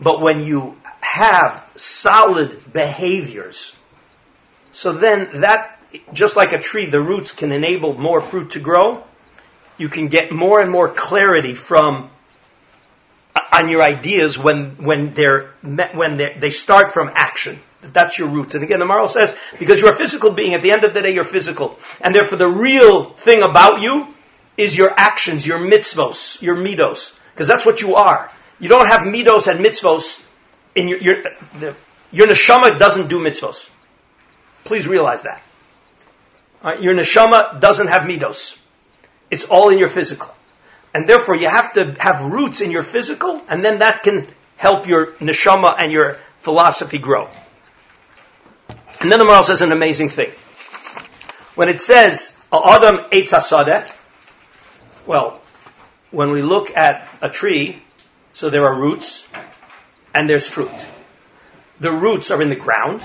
But 0.00 0.20
when 0.20 0.44
you 0.44 0.76
have 1.00 1.64
solid 1.76 2.72
behaviors, 2.72 3.74
so 4.72 4.92
then 4.92 5.40
that, 5.40 5.78
just 6.12 6.36
like 6.36 6.52
a 6.52 6.58
tree, 6.58 6.86
the 6.86 7.00
roots 7.00 7.32
can 7.32 7.52
enable 7.52 7.94
more 7.94 8.20
fruit 8.20 8.50
to 8.52 8.60
grow. 8.60 9.04
You 9.78 9.88
can 9.88 10.08
get 10.08 10.32
more 10.32 10.60
and 10.60 10.70
more 10.70 10.88
clarity 10.88 11.54
from 11.54 12.10
uh, 13.34 13.40
on 13.52 13.68
your 13.68 13.82
ideas 13.82 14.38
when 14.38 14.76
when 14.76 15.12
they're 15.12 15.50
when 15.62 16.16
they're, 16.16 16.38
they 16.38 16.50
start 16.50 16.92
from 16.92 17.10
action. 17.14 17.60
That's 17.82 18.18
your 18.18 18.28
roots. 18.28 18.54
And 18.54 18.64
again, 18.64 18.78
the 18.78 18.86
Maharal 18.86 19.08
says 19.08 19.34
because 19.58 19.80
you're 19.80 19.90
a 19.90 19.94
physical 19.94 20.30
being. 20.30 20.54
At 20.54 20.62
the 20.62 20.72
end 20.72 20.84
of 20.84 20.94
the 20.94 21.02
day, 21.02 21.12
you're 21.12 21.24
physical, 21.24 21.78
and 22.00 22.14
therefore 22.14 22.38
the 22.38 22.48
real 22.48 23.14
thing 23.14 23.42
about 23.42 23.80
you 23.80 24.13
is 24.56 24.76
your 24.76 24.92
actions, 24.96 25.46
your 25.46 25.58
mitzvos, 25.58 26.40
your 26.40 26.56
midos, 26.56 27.18
because 27.32 27.48
that's 27.48 27.66
what 27.66 27.80
you 27.80 27.96
are. 27.96 28.30
You 28.60 28.68
don't 28.68 28.86
have 28.86 29.00
midos 29.00 29.48
and 29.48 29.64
mitzvos 29.64 30.22
in 30.74 30.88
your 30.88 30.98
your, 30.98 31.22
the, 31.58 31.74
your 32.12 32.26
neshama 32.26 32.78
doesn't 32.78 33.08
do 33.08 33.18
mitzvos. 33.18 33.68
Please 34.64 34.86
realize 34.86 35.24
that. 35.24 35.42
Right? 36.62 36.80
Your 36.80 36.94
neshama 36.94 37.60
doesn't 37.60 37.88
have 37.88 38.02
midos. 38.02 38.56
It's 39.30 39.44
all 39.44 39.70
in 39.70 39.78
your 39.78 39.88
physical. 39.88 40.32
And 40.94 41.08
therefore 41.08 41.34
you 41.34 41.48
have 41.48 41.72
to 41.72 41.96
have 41.98 42.24
roots 42.24 42.60
in 42.60 42.70
your 42.70 42.84
physical, 42.84 43.42
and 43.48 43.64
then 43.64 43.80
that 43.80 44.04
can 44.04 44.28
help 44.56 44.86
your 44.86 45.12
neshama 45.14 45.74
and 45.76 45.90
your 45.90 46.18
philosophy 46.38 46.98
grow. 46.98 47.28
And 49.00 49.10
then 49.10 49.18
the 49.18 49.24
Maharal 49.24 49.44
says 49.44 49.60
an 49.60 49.72
amazing 49.72 50.08
thing. 50.08 50.30
When 51.56 51.68
it 51.68 51.80
says, 51.80 52.34
Adam 52.52 52.96
Eitz 53.10 53.32
well, 55.06 55.40
when 56.10 56.30
we 56.30 56.42
look 56.42 56.76
at 56.76 57.08
a 57.20 57.28
tree, 57.28 57.82
so 58.32 58.50
there 58.50 58.64
are 58.64 58.78
roots 58.78 59.26
and 60.14 60.28
there's 60.28 60.48
fruit. 60.48 60.86
The 61.80 61.92
roots 61.92 62.30
are 62.30 62.40
in 62.40 62.48
the 62.48 62.56
ground 62.56 63.02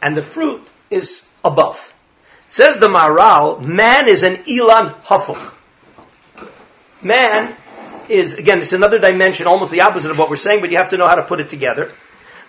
and 0.00 0.16
the 0.16 0.22
fruit 0.22 0.66
is 0.90 1.22
above. 1.44 1.92
Says 2.48 2.78
the 2.78 2.88
Maharal, 2.88 3.60
man 3.60 4.08
is 4.08 4.22
an 4.22 4.36
Ilan 4.44 5.02
Hafuk. 5.02 5.54
Man 7.02 7.54
is, 8.08 8.34
again, 8.34 8.60
it's 8.60 8.72
another 8.72 8.98
dimension, 8.98 9.46
almost 9.46 9.70
the 9.70 9.82
opposite 9.82 10.10
of 10.10 10.18
what 10.18 10.30
we're 10.30 10.36
saying, 10.36 10.60
but 10.60 10.70
you 10.70 10.78
have 10.78 10.90
to 10.90 10.96
know 10.96 11.06
how 11.06 11.16
to 11.16 11.22
put 11.22 11.40
it 11.40 11.48
together. 11.48 11.92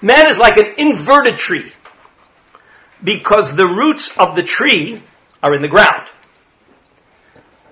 Man 0.01 0.29
is 0.29 0.37
like 0.37 0.57
an 0.57 0.75
inverted 0.77 1.37
tree 1.37 1.71
because 3.03 3.55
the 3.55 3.67
roots 3.67 4.17
of 4.17 4.35
the 4.35 4.43
tree 4.43 5.03
are 5.43 5.53
in 5.53 5.61
the 5.61 5.67
ground. 5.67 6.09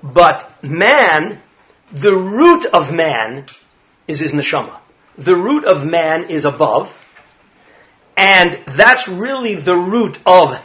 But 0.03 0.63
man, 0.63 1.41
the 1.91 2.15
root 2.15 2.65
of 2.65 2.93
man 2.93 3.45
is 4.07 4.19
his 4.19 4.33
neshama. 4.33 4.79
The 5.17 5.35
root 5.35 5.65
of 5.65 5.85
man 5.85 6.25
is 6.25 6.45
above, 6.45 6.95
and 8.15 8.63
that's 8.67 9.07
really 9.07 9.55
the 9.55 9.75
root 9.75 10.19
of 10.25 10.59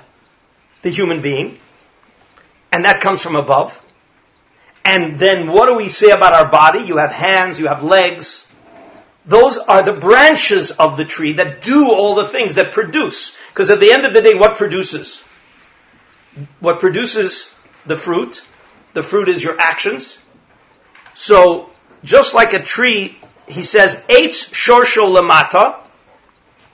the 0.83 0.91
human 0.91 1.23
being, 1.23 1.59
and 2.71 2.85
that 2.85 3.01
comes 3.01 3.23
from 3.23 3.37
above. 3.37 3.81
And 4.85 5.19
then 5.19 5.51
what 5.51 5.67
do 5.67 5.77
we 5.77 5.89
say 5.89 6.11
about 6.11 6.35
our 6.35 6.51
body? 6.51 6.81
You 6.81 6.97
have 6.99 7.13
hands, 7.13 7.59
you 7.59 7.69
have 7.69 7.83
legs. 7.83 8.49
Those 9.25 9.57
are 9.57 9.83
the 9.83 9.93
branches 9.93 10.73
of 10.73 10.97
the 10.97 11.05
tree 11.05 11.35
that 11.35 11.63
do 11.63 11.91
all 11.93 12.17
the 12.17 12.25
things 12.25 12.55
that 12.57 12.73
produce. 12.73 13.37
Because 13.51 13.71
at 13.71 13.79
the 13.79 13.93
end 13.93 14.05
of 14.05 14.13
the 14.13 14.21
day, 14.21 14.35
what 14.35 14.57
produces? 14.57 15.23
What 16.59 16.81
produces 16.81 17.55
the 17.87 17.97
fruit? 17.97 18.43
The 18.95 19.03
fruit 19.03 19.29
is 19.29 19.43
your 19.43 19.59
actions. 19.59 20.19
So, 21.15 21.71
just 22.05 22.35
like 22.35 22.53
a 22.53 22.63
tree, 22.63 23.19
he 23.47 23.63
says, 23.63 23.97
Eitz 24.09 24.53
shorsho 24.53 25.17
lamata, 25.17 25.79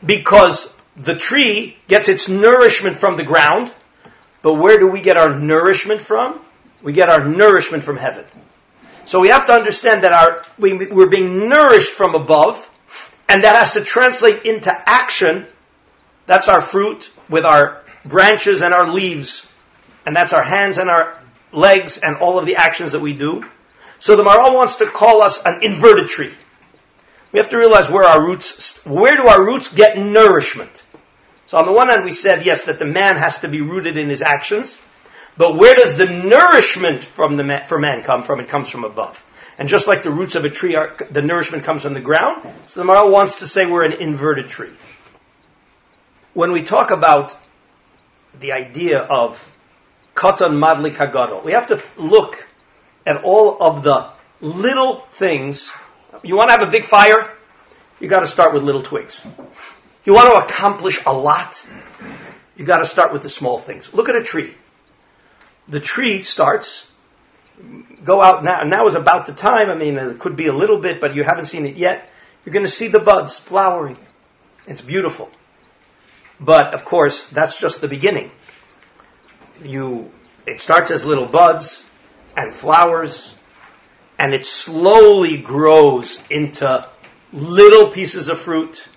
because 0.05 0.75
the 0.97 1.15
tree 1.15 1.77
gets 1.87 2.09
its 2.09 2.29
nourishment 2.29 2.99
from 2.99 3.17
the 3.17 3.25
ground. 3.25 3.73
But 4.43 4.55
where 4.55 4.79
do 4.79 4.87
we 4.87 5.01
get 5.01 5.17
our 5.17 5.35
nourishment 5.35 6.01
from? 6.01 6.41
We 6.83 6.93
get 6.93 7.09
our 7.09 7.25
nourishment 7.25 7.83
from 7.85 7.97
heaven. 7.97 8.25
So 9.05 9.21
we 9.21 9.29
have 9.29 9.47
to 9.47 9.53
understand 9.53 10.05
that 10.05 10.13
our, 10.13 10.45
we, 10.59 10.75
we're 10.75 11.09
being 11.09 11.49
nourished 11.49 11.93
from 11.93 12.15
above, 12.15 12.69
and 13.29 13.43
that 13.43 13.57
has 13.57 13.73
to 13.73 13.81
translate 13.83 14.45
into 14.45 14.71
action. 14.71 15.47
That's 16.27 16.49
our 16.49 16.61
fruit 16.61 17.11
with 17.29 17.45
our 17.45 17.83
branches 18.05 18.63
and 18.63 18.75
our 18.75 18.93
leaves, 18.93 19.47
and 20.05 20.15
that's 20.15 20.33
our 20.33 20.43
hands 20.43 20.79
and 20.79 20.91
our 20.91 21.19
legs 21.53 21.99
and 21.99 22.17
all 22.17 22.39
of 22.39 22.47
the 22.47 22.57
actions 22.57 22.93
that 22.93 23.01
we 23.01 23.13
do. 23.13 23.45
So 23.99 24.17
the 24.17 24.23
Maharal 24.23 24.55
wants 24.55 24.77
to 24.77 24.87
call 24.87 25.23
us 25.23 25.43
an 25.45 25.63
inverted 25.63 26.09
tree. 26.09 26.33
We 27.33 27.39
have 27.39 27.51
to 27.51 27.59
realize 27.59 27.91
where 27.91 28.05
our 28.05 28.25
roots, 28.25 28.85
where 28.87 29.17
do 29.17 29.27
our 29.27 29.43
roots 29.43 29.69
get 29.69 29.99
nourishment? 29.99 30.83
So 31.47 31.59
on 31.59 31.67
the 31.67 31.73
one 31.73 31.89
hand 31.89 32.05
we 32.05 32.11
said, 32.11 32.45
yes, 32.45 32.65
that 32.65 32.79
the 32.79 32.85
man 32.85 33.17
has 33.17 33.39
to 33.41 33.49
be 33.49 33.61
rooted 33.61 33.97
in 33.97 34.09
his 34.09 34.23
actions. 34.23 34.79
But 35.37 35.57
where 35.57 35.75
does 35.75 35.97
the 35.97 36.07
nourishment 36.07 37.05
from 37.05 37.37
the 37.37 37.45
man, 37.45 37.67
for 37.67 37.79
man 37.79 38.03
come 38.03 38.23
from? 38.23 38.41
It 38.41 38.49
comes 38.49 38.69
from 38.69 38.85
above. 38.85 39.25
And 39.57 39.69
just 39.69 39.87
like 39.89 40.03
the 40.03 40.11
roots 40.11 40.37
of 40.37 40.45
a 40.45 40.51
tree, 40.51 40.77
are, 40.77 40.97
the 41.11 41.23
nourishment 41.23 41.65
comes 41.65 41.83
from 41.83 41.95
the 41.95 42.01
ground. 42.01 42.49
So 42.67 42.81
the 42.81 42.87
Maharal 42.87 43.11
wants 43.11 43.41
to 43.41 43.47
say 43.47 43.67
we're 43.67 43.85
an 43.85 43.93
inverted 43.95 44.49
tree. 44.49 44.71
When 46.35 46.53
we 46.53 46.63
talk 46.63 46.91
about 46.91 47.37
the 48.39 48.53
idea 48.53 49.01
of 49.01 49.53
katan 50.19 50.53
madlik 50.65 50.97
hagadol, 50.97 51.45
we 51.45 51.53
have 51.53 51.69
to 51.69 51.83
look 51.97 52.47
at 53.07 53.23
all 53.23 53.57
of 53.61 53.83
the 53.83 54.11
little 54.41 55.05
things. 55.13 55.71
You 56.23 56.37
want 56.37 56.49
to 56.49 56.59
have 56.59 56.67
a 56.67 56.71
big 56.71 56.85
fire? 56.85 57.31
You 58.01 58.09
got 58.09 58.21
to 58.21 58.27
start 58.27 58.55
with 58.55 58.63
little 58.63 58.83
twigs. 58.83 59.25
You 60.05 60.15
want 60.15 60.29
to 60.33 60.45
accomplish 60.45 61.01
a 61.07 61.13
lot? 61.13 61.65
You 62.57 62.65
got 62.65 62.79
to 62.79 62.87
start 62.87 63.13
with 63.13 63.23
the 63.23 63.29
small 63.29 63.59
things. 63.59 63.93
Look 63.95 64.09
at 64.09 64.17
a 64.17 64.23
tree 64.23 64.55
the 65.69 65.81
tree 65.81 66.21
starts, 66.21 66.91
go 68.05 68.23
out 68.23 68.43
now, 68.43 68.63
now 68.63 68.87
is 68.87 68.95
about 68.95 69.27
the 69.27 69.35
time, 69.35 69.69
I 69.71 69.75
mean, 69.75 69.97
it 69.97 70.19
could 70.19 70.37
be 70.37 70.47
a 70.47 70.53
little 70.53 70.79
bit, 70.79 71.01
but 71.01 71.15
you 71.15 71.23
haven't 71.23 71.47
seen 71.47 71.67
it 71.67 71.77
yet. 71.77 72.09
You're 72.45 72.53
going 72.53 72.65
to 72.65 72.73
see 72.73 72.89
the 72.89 73.01
buds 73.01 73.39
flowering. 73.39 73.99
It's 74.67 74.83
beautiful. 74.83 75.31
But 76.41 76.73
of 76.73 76.85
course, 76.85 77.27
that's 77.27 77.59
just 77.59 77.81
the 77.81 77.89
beginning. 77.89 78.31
You, 79.63 80.11
it 80.47 80.61
starts 80.61 80.91
as 80.91 81.05
little 81.05 81.27
buds 81.27 81.85
and 82.37 82.55
flowers, 82.55 83.35
and 84.19 84.35
it 84.35 84.47
slowly 84.47 85.39
grows 85.39 86.19
into 86.31 86.87
little 87.33 87.91
pieces 87.91 88.29
of 88.29 88.39
fruit, 88.39 88.89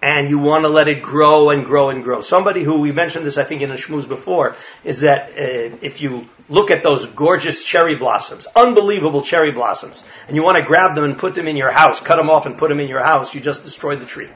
and 0.00 0.30
you 0.30 0.38
want 0.38 0.64
to 0.64 0.68
let 0.68 0.88
it 0.88 1.02
grow 1.02 1.50
and 1.50 1.64
grow 1.64 1.90
and 1.90 2.04
grow. 2.04 2.20
Somebody 2.20 2.62
who 2.62 2.80
we 2.80 2.92
mentioned 2.92 3.26
this, 3.26 3.36
I 3.36 3.44
think, 3.44 3.62
in 3.62 3.68
the 3.68 3.76
shmooze 3.76 4.08
before, 4.08 4.56
is 4.84 5.00
that 5.00 5.30
uh, 5.30 5.76
if 5.82 6.00
you 6.00 6.28
look 6.48 6.70
at 6.70 6.82
those 6.82 7.06
gorgeous 7.06 7.64
cherry 7.64 7.96
blossoms, 7.96 8.46
unbelievable 8.54 9.22
cherry 9.22 9.50
blossoms, 9.50 10.04
and 10.28 10.36
you 10.36 10.42
want 10.42 10.56
to 10.56 10.62
grab 10.62 10.94
them 10.94 11.04
and 11.04 11.18
put 11.18 11.34
them 11.34 11.48
in 11.48 11.56
your 11.56 11.72
house, 11.72 12.00
cut 12.00 12.16
them 12.16 12.30
off 12.30 12.46
and 12.46 12.56
put 12.56 12.68
them 12.68 12.80
in 12.80 12.88
your 12.88 13.02
house, 13.02 13.34
you 13.34 13.40
just 13.40 13.64
destroyed 13.64 14.00
the 14.00 14.06
tree. 14.06 14.30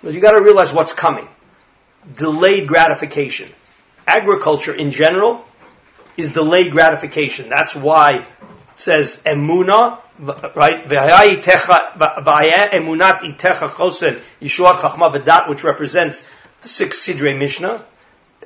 Because 0.00 0.14
you 0.14 0.20
got 0.20 0.32
to 0.32 0.42
realize 0.42 0.72
what's 0.72 0.92
coming. 0.92 1.26
Delayed 2.14 2.68
gratification. 2.68 3.50
Agriculture 4.06 4.74
in 4.74 4.90
general 4.90 5.44
is 6.16 6.30
delayed 6.30 6.72
gratification. 6.72 7.48
That's 7.48 7.74
why 7.74 8.26
says 8.74 9.22
emuna, 9.24 10.00
right? 10.54 10.86
Emunat 10.88 13.20
itecha 13.20 13.76
chosen 13.76 14.20
chachma 14.42 15.12
v'dat, 15.12 15.48
which 15.48 15.64
represents 15.64 16.28
the 16.62 16.68
six 16.68 17.06
sidrei 17.06 17.38
Mishnah. 17.38 17.84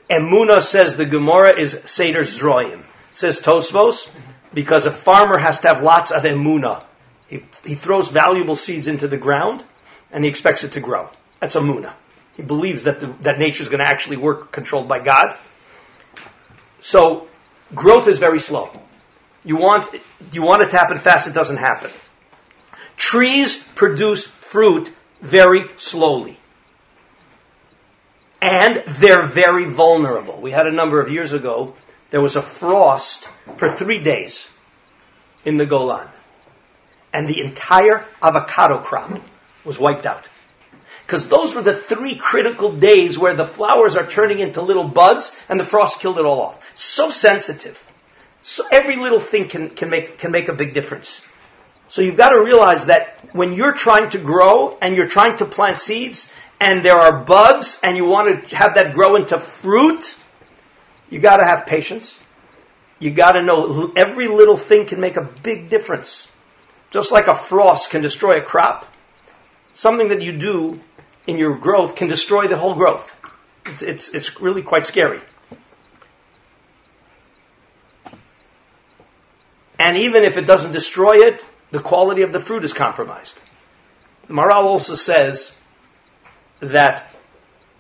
Emuna 0.08 0.60
says 0.60 0.96
the 0.96 1.04
Gemara 1.04 1.58
is 1.58 1.78
Seder 1.84 2.22
Zroim. 2.22 2.82
Says 3.12 3.40
Tosfos, 3.40 4.08
because 4.54 4.86
a 4.86 4.90
farmer 4.90 5.38
has 5.38 5.60
to 5.60 5.68
have 5.68 5.82
lots 5.82 6.10
of 6.10 6.22
emuna. 6.22 6.84
He, 7.26 7.44
he 7.64 7.74
throws 7.74 8.08
valuable 8.08 8.56
seeds 8.56 8.86
into 8.86 9.08
the 9.08 9.18
ground 9.18 9.64
and 10.10 10.24
he 10.24 10.30
expects 10.30 10.64
it 10.64 10.72
to 10.72 10.80
grow. 10.80 11.10
That's 11.40 11.56
emuna. 11.56 11.92
He 12.36 12.42
believes 12.42 12.84
that 12.84 13.00
the, 13.00 13.08
that 13.22 13.38
nature 13.38 13.62
is 13.62 13.68
going 13.68 13.80
to 13.80 13.86
actually 13.86 14.16
work 14.16 14.52
controlled 14.52 14.88
by 14.88 15.00
God. 15.00 15.36
So 16.80 17.28
growth 17.74 18.08
is 18.08 18.18
very 18.18 18.38
slow. 18.38 18.70
You 19.44 19.56
want 19.56 19.88
you 20.32 20.42
want 20.42 20.62
it 20.62 20.70
to 20.70 20.76
happen 20.76 20.98
fast, 20.98 21.26
it 21.26 21.34
doesn't 21.34 21.56
happen. 21.56 21.90
Trees 22.96 23.62
produce 23.74 24.26
fruit 24.26 24.92
very 25.20 25.64
slowly. 25.76 26.38
And 28.40 28.84
they're 28.86 29.22
very 29.22 29.64
vulnerable. 29.64 30.40
We 30.40 30.50
had 30.50 30.66
a 30.66 30.72
number 30.72 31.00
of 31.00 31.10
years 31.10 31.32
ago, 31.32 31.74
there 32.10 32.20
was 32.20 32.36
a 32.36 32.42
frost 32.42 33.28
for 33.56 33.68
three 33.68 33.98
days 33.98 34.48
in 35.44 35.56
the 35.56 35.66
Golan. 35.66 36.08
And 37.12 37.26
the 37.26 37.40
entire 37.40 38.06
avocado 38.22 38.78
crop 38.78 39.20
was 39.64 39.78
wiped 39.78 40.06
out. 40.06 40.28
Because 41.08 41.26
those 41.26 41.54
were 41.54 41.62
the 41.62 41.74
three 41.74 42.16
critical 42.16 42.70
days 42.70 43.18
where 43.18 43.32
the 43.32 43.46
flowers 43.46 43.96
are 43.96 44.06
turning 44.06 44.40
into 44.40 44.60
little 44.60 44.86
buds 44.86 45.34
and 45.48 45.58
the 45.58 45.64
frost 45.64 46.00
killed 46.00 46.18
it 46.18 46.26
all 46.26 46.38
off. 46.38 46.62
So 46.74 47.08
sensitive. 47.08 47.82
So 48.42 48.64
every 48.70 48.96
little 48.96 49.18
thing 49.18 49.48
can, 49.48 49.70
can 49.70 49.88
make, 49.88 50.18
can 50.18 50.32
make 50.32 50.50
a 50.50 50.52
big 50.52 50.74
difference. 50.74 51.22
So 51.88 52.02
you've 52.02 52.18
got 52.18 52.32
to 52.32 52.42
realize 52.42 52.86
that 52.86 53.26
when 53.32 53.54
you're 53.54 53.72
trying 53.72 54.10
to 54.10 54.18
grow 54.18 54.76
and 54.82 54.94
you're 54.94 55.06
trying 55.06 55.38
to 55.38 55.46
plant 55.46 55.78
seeds 55.78 56.30
and 56.60 56.84
there 56.84 56.98
are 56.98 57.24
buds 57.24 57.80
and 57.82 57.96
you 57.96 58.04
want 58.04 58.50
to 58.50 58.54
have 58.54 58.74
that 58.74 58.92
grow 58.92 59.16
into 59.16 59.38
fruit, 59.38 60.14
you 61.08 61.20
got 61.20 61.38
to 61.38 61.44
have 61.44 61.64
patience. 61.64 62.20
You 62.98 63.12
got 63.12 63.32
to 63.32 63.42
know 63.42 63.94
every 63.96 64.28
little 64.28 64.58
thing 64.58 64.84
can 64.84 65.00
make 65.00 65.16
a 65.16 65.22
big 65.22 65.70
difference. 65.70 66.28
Just 66.90 67.12
like 67.12 67.28
a 67.28 67.34
frost 67.34 67.88
can 67.88 68.02
destroy 68.02 68.36
a 68.36 68.42
crop, 68.42 68.84
something 69.72 70.08
that 70.08 70.20
you 70.20 70.36
do 70.36 70.80
in 71.28 71.36
your 71.36 71.54
growth 71.54 71.94
can 71.94 72.08
destroy 72.08 72.48
the 72.48 72.56
whole 72.56 72.74
growth. 72.74 73.14
It's, 73.66 73.82
it's, 73.82 74.08
it's 74.14 74.40
really 74.40 74.62
quite 74.62 74.86
scary. 74.86 75.20
And 79.78 79.98
even 79.98 80.24
if 80.24 80.38
it 80.38 80.46
doesn't 80.46 80.72
destroy 80.72 81.18
it, 81.18 81.46
the 81.70 81.80
quality 81.80 82.22
of 82.22 82.32
the 82.32 82.40
fruit 82.40 82.64
is 82.64 82.72
compromised. 82.72 83.38
Maharal 84.28 84.64
also 84.64 84.94
says 84.94 85.54
that 86.60 87.06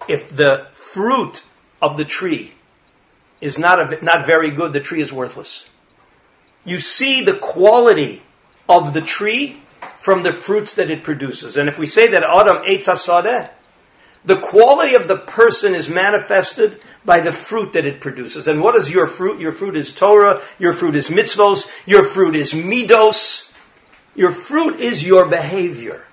if 0.08 0.28
the 0.28 0.66
fruit 0.72 1.42
of 1.80 1.96
the 1.96 2.04
tree 2.04 2.52
is 3.40 3.58
not, 3.58 3.80
a, 3.80 4.04
not 4.04 4.26
very 4.26 4.50
good, 4.50 4.74
the 4.74 4.80
tree 4.80 5.00
is 5.00 5.10
worthless. 5.10 5.68
You 6.64 6.78
see 6.78 7.22
the 7.22 7.38
quality 7.38 8.22
of 8.68 8.92
the 8.92 9.00
tree 9.00 9.56
from 10.00 10.22
the 10.22 10.32
fruits 10.32 10.74
that 10.74 10.90
it 10.90 11.04
produces. 11.04 11.56
And 11.56 11.68
if 11.68 11.78
we 11.78 11.86
say 11.86 12.08
that 12.08 12.22
Adam 12.22 12.64
eitz 12.64 12.88
Sadeh, 12.88 13.50
the 14.24 14.38
quality 14.38 14.94
of 14.94 15.08
the 15.08 15.16
person 15.16 15.74
is 15.74 15.88
manifested 15.88 16.80
by 17.04 17.20
the 17.20 17.32
fruit 17.32 17.72
that 17.74 17.86
it 17.86 18.00
produces. 18.00 18.48
And 18.48 18.60
what 18.60 18.74
is 18.76 18.90
your 18.90 19.06
fruit? 19.06 19.40
Your 19.40 19.52
fruit 19.52 19.76
is 19.76 19.92
Torah, 19.92 20.42
your 20.58 20.72
fruit 20.72 20.96
is 20.96 21.08
mitzvos, 21.08 21.70
your 21.86 22.04
fruit 22.04 22.36
is 22.36 22.52
midos, 22.52 23.50
your 24.14 24.32
fruit 24.32 24.80
is 24.80 25.06
your 25.06 25.26
behavior. 25.26 26.04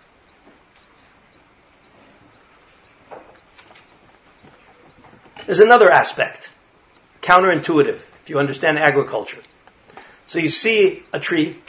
There's 5.46 5.60
another 5.60 5.92
aspect, 5.92 6.52
counterintuitive, 7.22 8.00
if 8.24 8.30
you 8.30 8.40
understand 8.40 8.80
agriculture. 8.80 9.42
So 10.26 10.40
you 10.40 10.50
see 10.50 11.04
a 11.14 11.20
tree, 11.20 11.60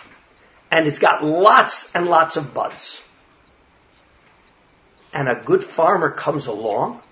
and 0.71 0.87
it's 0.87 0.99
got 0.99 1.25
lots 1.25 1.95
and 1.95 2.07
lots 2.07 2.37
of 2.37 2.53
buds. 2.53 3.01
And 5.13 5.29
a 5.29 5.35
good 5.35 5.63
farmer 5.63 6.11
comes 6.11 6.47
along, 6.47 7.03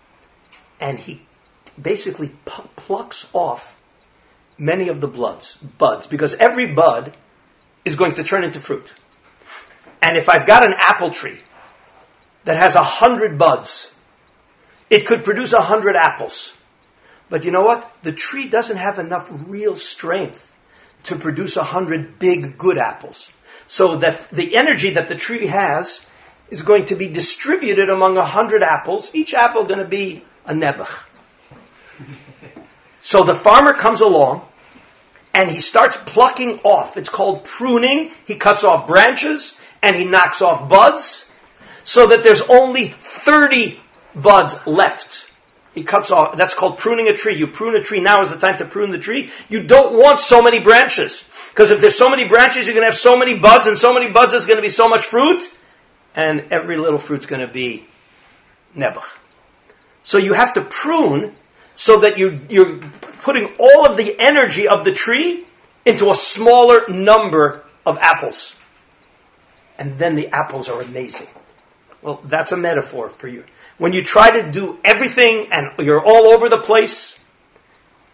and 0.80 0.98
he 0.98 1.22
basically 1.80 2.32
plucks 2.44 3.28
off 3.32 3.76
many 4.58 4.88
of 4.88 5.00
the 5.00 5.08
bloods, 5.08 5.56
buds, 5.56 6.06
because 6.06 6.34
every 6.34 6.66
bud 6.66 7.16
is 7.84 7.96
going 7.96 8.14
to 8.14 8.24
turn 8.24 8.44
into 8.44 8.60
fruit. 8.60 8.92
And 10.02 10.16
if 10.16 10.28
I've 10.28 10.46
got 10.46 10.64
an 10.64 10.74
apple 10.76 11.10
tree 11.10 11.38
that 12.44 12.56
has 12.56 12.74
a 12.74 12.82
hundred 12.82 13.38
buds, 13.38 13.94
it 14.90 15.06
could 15.06 15.24
produce 15.24 15.52
a 15.52 15.62
hundred 15.62 15.96
apples. 15.96 16.56
But 17.30 17.44
you 17.44 17.50
know 17.50 17.62
what? 17.62 17.90
The 18.02 18.12
tree 18.12 18.48
doesn't 18.48 18.76
have 18.76 18.98
enough 18.98 19.30
real 19.46 19.76
strength 19.76 20.53
to 21.04 21.16
produce 21.16 21.56
a 21.56 21.62
hundred 21.62 22.18
big 22.18 22.58
good 22.58 22.78
apples. 22.78 23.30
So 23.66 23.96
that 23.98 24.28
the 24.30 24.56
energy 24.56 24.90
that 24.90 25.08
the 25.08 25.14
tree 25.14 25.46
has 25.46 26.04
is 26.50 26.62
going 26.62 26.86
to 26.86 26.94
be 26.94 27.08
distributed 27.08 27.88
among 27.88 28.16
a 28.16 28.24
hundred 28.24 28.62
apples, 28.62 29.10
each 29.14 29.34
apple 29.34 29.64
going 29.64 29.80
to 29.80 29.86
be 29.86 30.24
a 30.46 30.52
nebuch. 30.52 31.04
So 33.00 33.22
the 33.22 33.34
farmer 33.34 33.74
comes 33.74 34.00
along 34.00 34.46
and 35.34 35.50
he 35.50 35.60
starts 35.60 35.96
plucking 35.96 36.60
off. 36.60 36.96
It's 36.96 37.10
called 37.10 37.44
pruning. 37.44 38.10
He 38.24 38.36
cuts 38.36 38.64
off 38.64 38.86
branches 38.86 39.58
and 39.82 39.94
he 39.96 40.04
knocks 40.04 40.40
off 40.40 40.68
buds 40.68 41.30
so 41.84 42.06
that 42.08 42.22
there's 42.22 42.40
only 42.42 42.88
30 42.88 43.78
buds 44.14 44.66
left. 44.66 45.30
He 45.74 45.82
cuts 45.82 46.10
off, 46.10 46.36
that's 46.36 46.54
called 46.54 46.78
pruning 46.78 47.08
a 47.08 47.14
tree. 47.14 47.36
You 47.36 47.48
prune 47.48 47.74
a 47.74 47.82
tree, 47.82 48.00
now 48.00 48.22
is 48.22 48.30
the 48.30 48.36
time 48.36 48.58
to 48.58 48.64
prune 48.64 48.90
the 48.90 48.98
tree. 48.98 49.30
You 49.48 49.64
don't 49.64 49.94
want 49.98 50.20
so 50.20 50.40
many 50.40 50.60
branches. 50.60 51.24
Because 51.50 51.70
if 51.70 51.80
there's 51.80 51.96
so 51.96 52.08
many 52.08 52.28
branches, 52.28 52.66
you're 52.66 52.74
going 52.74 52.86
to 52.86 52.90
have 52.90 52.98
so 52.98 53.18
many 53.18 53.34
buds, 53.34 53.66
and 53.66 53.76
so 53.76 53.92
many 53.92 54.10
buds, 54.10 54.32
there's 54.32 54.46
going 54.46 54.56
to 54.58 54.62
be 54.62 54.68
so 54.68 54.88
much 54.88 55.06
fruit, 55.06 55.52
and 56.14 56.52
every 56.52 56.76
little 56.76 56.98
fruit's 56.98 57.26
going 57.26 57.44
to 57.44 57.52
be 57.52 57.86
nebuch. 58.76 59.04
So 60.04 60.18
you 60.18 60.32
have 60.32 60.54
to 60.54 60.60
prune 60.60 61.34
so 61.74 62.00
that 62.00 62.18
you, 62.18 62.40
you're 62.48 62.78
putting 63.22 63.54
all 63.58 63.86
of 63.86 63.96
the 63.96 64.18
energy 64.18 64.68
of 64.68 64.84
the 64.84 64.92
tree 64.92 65.44
into 65.84 66.10
a 66.10 66.14
smaller 66.14 66.86
number 66.88 67.64
of 67.84 67.98
apples 67.98 68.54
and 69.78 69.98
then 69.98 70.16
the 70.16 70.28
apples 70.28 70.68
are 70.68 70.80
amazing. 70.80 71.28
Well, 72.02 72.20
that's 72.24 72.52
a 72.52 72.56
metaphor 72.56 73.08
for 73.10 73.28
you. 73.28 73.44
When 73.78 73.92
you 73.92 74.04
try 74.04 74.30
to 74.30 74.50
do 74.50 74.78
everything 74.84 75.48
and 75.52 75.72
you're 75.78 76.02
all 76.02 76.32
over 76.32 76.48
the 76.48 76.58
place, 76.58 77.18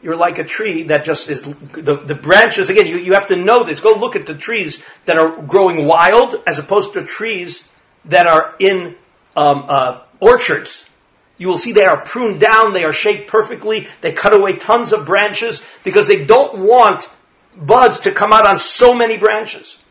you're 0.02 0.16
like 0.16 0.38
a 0.38 0.44
tree 0.44 0.84
that 0.84 1.04
just 1.04 1.28
is, 1.28 1.42
the, 1.42 2.02
the 2.04 2.14
branches, 2.14 2.70
again, 2.70 2.86
you, 2.86 2.96
you 2.96 3.12
have 3.12 3.26
to 3.26 3.36
know 3.36 3.64
this. 3.64 3.80
Go 3.80 3.92
look 3.92 4.16
at 4.16 4.26
the 4.26 4.34
trees 4.34 4.82
that 5.04 5.18
are 5.18 5.42
growing 5.42 5.86
wild 5.86 6.36
as 6.46 6.58
opposed 6.58 6.94
to 6.94 7.04
trees 7.04 7.68
that 8.06 8.26
are 8.26 8.54
in 8.58 8.96
um, 9.36 9.66
uh, 9.68 10.00
orchards. 10.18 10.88
You 11.36 11.48
will 11.48 11.58
see 11.58 11.72
they 11.72 11.84
are 11.84 12.00
pruned 12.00 12.40
down, 12.40 12.72
they 12.72 12.84
are 12.84 12.92
shaped 12.92 13.28
perfectly, 13.28 13.88
they 14.00 14.12
cut 14.12 14.32
away 14.32 14.56
tons 14.56 14.92
of 14.92 15.06
branches 15.06 15.64
because 15.84 16.06
they 16.06 16.24
don't 16.24 16.58
want 16.58 17.08
buds 17.56 18.00
to 18.00 18.12
come 18.12 18.32
out 18.32 18.46
on 18.46 18.58
so 18.58 18.94
many 18.94 19.16
branches. 19.16 19.82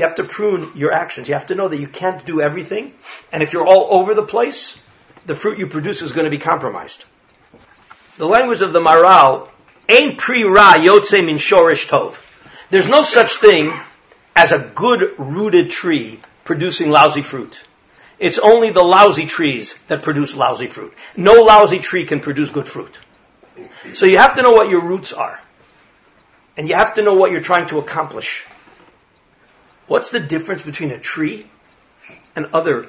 You 0.00 0.06
have 0.06 0.14
to 0.14 0.24
prune 0.24 0.70
your 0.74 0.92
actions. 0.92 1.28
You 1.28 1.34
have 1.34 1.48
to 1.48 1.54
know 1.54 1.68
that 1.68 1.76
you 1.76 1.86
can't 1.86 2.24
do 2.24 2.40
everything. 2.40 2.94
And 3.32 3.42
if 3.42 3.52
you're 3.52 3.66
all 3.66 4.00
over 4.00 4.14
the 4.14 4.22
place, 4.22 4.78
the 5.26 5.34
fruit 5.34 5.58
you 5.58 5.66
produce 5.66 6.00
is 6.00 6.12
going 6.12 6.24
to 6.24 6.30
be 6.30 6.38
compromised. 6.38 7.04
The 8.16 8.26
language 8.26 8.62
of 8.62 8.72
the 8.72 8.80
Maharal, 8.80 9.50
ein 9.90 10.16
pri 10.16 10.44
ra 10.44 10.76
yotze 10.76 11.22
min 11.22 11.36
shorish 11.36 11.86
tov. 11.86 12.18
There's 12.70 12.88
no 12.88 13.02
such 13.02 13.36
thing 13.36 13.74
as 14.34 14.52
a 14.52 14.58
good 14.58 15.16
rooted 15.18 15.68
tree 15.68 16.18
producing 16.44 16.88
lousy 16.90 17.20
fruit. 17.20 17.62
It's 18.18 18.38
only 18.38 18.70
the 18.70 18.82
lousy 18.82 19.26
trees 19.26 19.74
that 19.88 20.00
produce 20.00 20.34
lousy 20.34 20.68
fruit. 20.68 20.94
No 21.14 21.42
lousy 21.42 21.78
tree 21.78 22.06
can 22.06 22.20
produce 22.20 22.48
good 22.48 22.66
fruit. 22.66 22.98
So 23.92 24.06
you 24.06 24.16
have 24.16 24.36
to 24.36 24.42
know 24.42 24.52
what 24.52 24.70
your 24.70 24.80
roots 24.80 25.12
are. 25.12 25.38
And 26.56 26.70
you 26.70 26.74
have 26.74 26.94
to 26.94 27.02
know 27.02 27.12
what 27.12 27.32
you're 27.32 27.42
trying 27.42 27.66
to 27.66 27.78
accomplish. 27.78 28.46
What's 29.90 30.10
the 30.10 30.20
difference 30.20 30.62
between 30.62 30.92
a 30.92 31.00
tree 31.00 31.48
and 32.36 32.46
other 32.52 32.86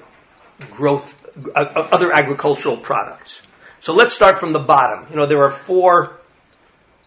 growth, 0.69 1.19
uh, 1.35 1.59
uh, 1.59 1.87
other 1.91 2.11
agricultural 2.13 2.77
products? 2.77 3.41
So 3.79 3.93
let's 3.93 4.13
start 4.13 4.39
from 4.39 4.53
the 4.53 4.59
bottom. 4.59 5.07
You 5.09 5.15
know, 5.15 5.25
there 5.25 5.41
are 5.41 5.49
four 5.49 6.19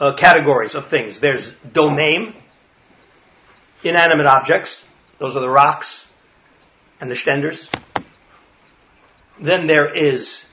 uh, 0.01 0.15
categories 0.15 0.75
of 0.75 0.89
things. 0.89 1.21
There's 1.21 1.53
domem, 1.53 2.35
inanimate 3.85 4.27
objects. 4.27 4.85
Those 5.19 5.37
are 5.37 5.41
the 5.41 5.49
rocks 5.49 6.09
and 7.01 7.09
the 7.09 7.15
stenders. 7.15 7.71
Then 9.41 9.69
there 9.69 9.95
is 9.95 10.45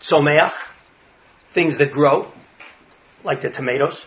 tzomeach, 0.00 0.54
things 1.50 1.76
that 1.76 1.92
grow, 1.92 2.32
like 3.22 3.42
the 3.42 3.50
tomatoes. 3.50 4.06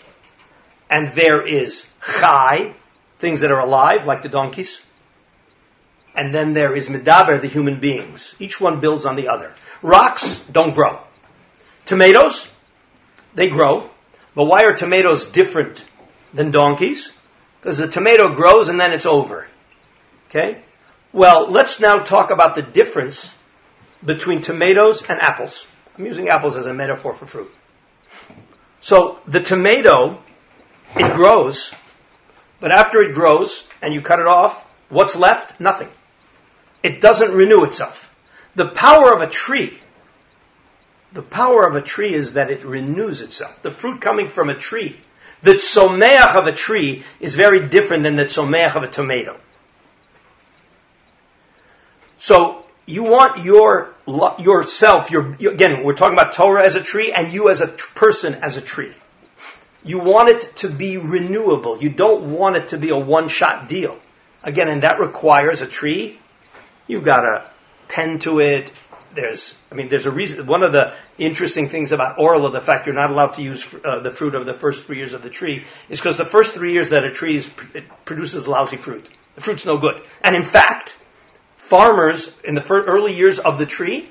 and 0.89 1.09
there 1.09 1.45
is 1.45 1.85
chai, 2.01 2.73
things 3.19 3.41
that 3.41 3.51
are 3.51 3.59
alive, 3.59 4.05
like 4.05 4.23
the 4.23 4.29
donkeys. 4.29 4.81
And 6.15 6.33
then 6.33 6.53
there 6.53 6.75
is 6.75 6.89
medaber, 6.89 7.39
the 7.39 7.47
human 7.47 7.79
beings. 7.79 8.33
Each 8.39 8.59
one 8.59 8.79
builds 8.79 9.05
on 9.05 9.15
the 9.15 9.27
other. 9.27 9.53
Rocks 9.81 10.39
don't 10.51 10.73
grow. 10.73 10.99
Tomatoes, 11.85 12.47
they 13.35 13.49
grow. 13.49 13.89
But 14.35 14.45
why 14.45 14.63
are 14.65 14.73
tomatoes 14.73 15.27
different 15.27 15.85
than 16.33 16.51
donkeys? 16.51 17.11
Because 17.59 17.77
the 17.77 17.87
tomato 17.87 18.33
grows 18.33 18.69
and 18.69 18.79
then 18.79 18.93
it's 18.93 19.05
over. 19.05 19.47
Okay? 20.29 20.61
Well, 21.11 21.51
let's 21.51 21.79
now 21.79 21.99
talk 21.99 22.31
about 22.31 22.55
the 22.55 22.61
difference 22.61 23.33
between 24.05 24.41
tomatoes 24.41 25.03
and 25.07 25.21
apples. 25.21 25.65
I'm 25.97 26.05
using 26.05 26.29
apples 26.29 26.55
as 26.55 26.65
a 26.65 26.73
metaphor 26.73 27.13
for 27.13 27.25
fruit. 27.25 27.51
So 28.81 29.19
the 29.27 29.41
tomato, 29.41 30.21
it 30.95 31.13
grows, 31.15 31.73
but 32.59 32.71
after 32.71 33.01
it 33.01 33.13
grows 33.13 33.67
and 33.81 33.93
you 33.93 34.01
cut 34.01 34.19
it 34.19 34.27
off, 34.27 34.65
what's 34.89 35.15
left? 35.15 35.59
Nothing. 35.59 35.89
It 36.83 37.01
doesn't 37.01 37.31
renew 37.31 37.63
itself. 37.63 38.13
The 38.55 38.67
power 38.67 39.13
of 39.13 39.21
a 39.21 39.27
tree, 39.27 39.79
the 41.13 41.21
power 41.21 41.65
of 41.65 41.75
a 41.75 41.81
tree 41.81 42.13
is 42.13 42.33
that 42.33 42.49
it 42.49 42.63
renews 42.63 43.21
itself. 43.21 43.61
The 43.61 43.71
fruit 43.71 44.01
coming 44.01 44.27
from 44.27 44.49
a 44.49 44.55
tree, 44.55 44.99
the 45.41 45.53
tzomeach 45.53 46.35
of 46.35 46.47
a 46.47 46.51
tree 46.51 47.03
is 47.19 47.35
very 47.35 47.67
different 47.67 48.03
than 48.03 48.15
the 48.15 48.25
tzomeach 48.25 48.75
of 48.75 48.83
a 48.83 48.87
tomato. 48.87 49.37
So 52.17 52.65
you 52.85 53.03
want 53.03 53.45
your 53.45 53.93
yourself, 54.39 55.11
your 55.11 55.31
again, 55.31 55.83
we're 55.83 55.93
talking 55.93 56.17
about 56.17 56.33
Torah 56.33 56.65
as 56.65 56.75
a 56.75 56.81
tree 56.81 57.11
and 57.13 57.31
you 57.31 57.49
as 57.49 57.61
a 57.61 57.67
person 57.67 58.35
as 58.35 58.57
a 58.57 58.61
tree. 58.61 58.93
You 59.89 59.97
want 59.97 60.29
it 60.29 60.41
to 60.57 60.69
be 60.69 60.97
renewable. 60.97 61.79
You 61.79 61.89
don't 61.89 62.31
want 62.37 62.55
it 62.57 62.67
to 62.67 62.77
be 62.77 62.89
a 62.89 62.95
one-shot 62.95 63.67
deal. 63.67 63.97
Again, 64.43 64.67
and 64.67 64.83
that 64.83 64.99
requires 64.99 65.63
a 65.63 65.65
tree. 65.65 66.19
You've 66.85 67.03
got 67.03 67.21
to 67.21 67.49
tend 67.87 68.21
to 68.21 68.39
it. 68.39 68.71
There's, 69.15 69.57
I 69.71 69.73
mean, 69.73 69.89
there's 69.89 70.05
a 70.05 70.11
reason. 70.11 70.45
One 70.45 70.61
of 70.61 70.73
the 70.73 70.93
interesting 71.17 71.69
things 71.69 71.91
about 71.91 72.19
Orla, 72.19 72.51
the 72.51 72.61
fact 72.61 72.85
you're 72.85 72.93
not 72.93 73.09
allowed 73.09 73.33
to 73.33 73.41
use 73.41 73.65
uh, 73.83 73.97
the 74.01 74.11
fruit 74.11 74.35
of 74.35 74.45
the 74.45 74.53
first 74.53 74.85
three 74.85 74.97
years 74.97 75.15
of 75.15 75.23
the 75.23 75.29
tree, 75.31 75.65
is 75.89 75.99
because 75.99 76.17
the 76.17 76.23
first 76.23 76.53
three 76.53 76.73
years 76.73 76.89
that 76.89 77.03
a 77.03 77.09
tree 77.09 77.37
is, 77.37 77.49
produces 78.05 78.47
lousy 78.47 78.77
fruit. 78.77 79.09
The 79.33 79.41
fruit's 79.41 79.65
no 79.65 79.79
good. 79.79 80.03
And 80.21 80.35
in 80.35 80.43
fact, 80.43 80.95
farmers 81.57 82.37
in 82.43 82.53
the 82.53 82.63
early 82.71 83.15
years 83.15 83.39
of 83.39 83.57
the 83.57 83.65
tree, 83.65 84.07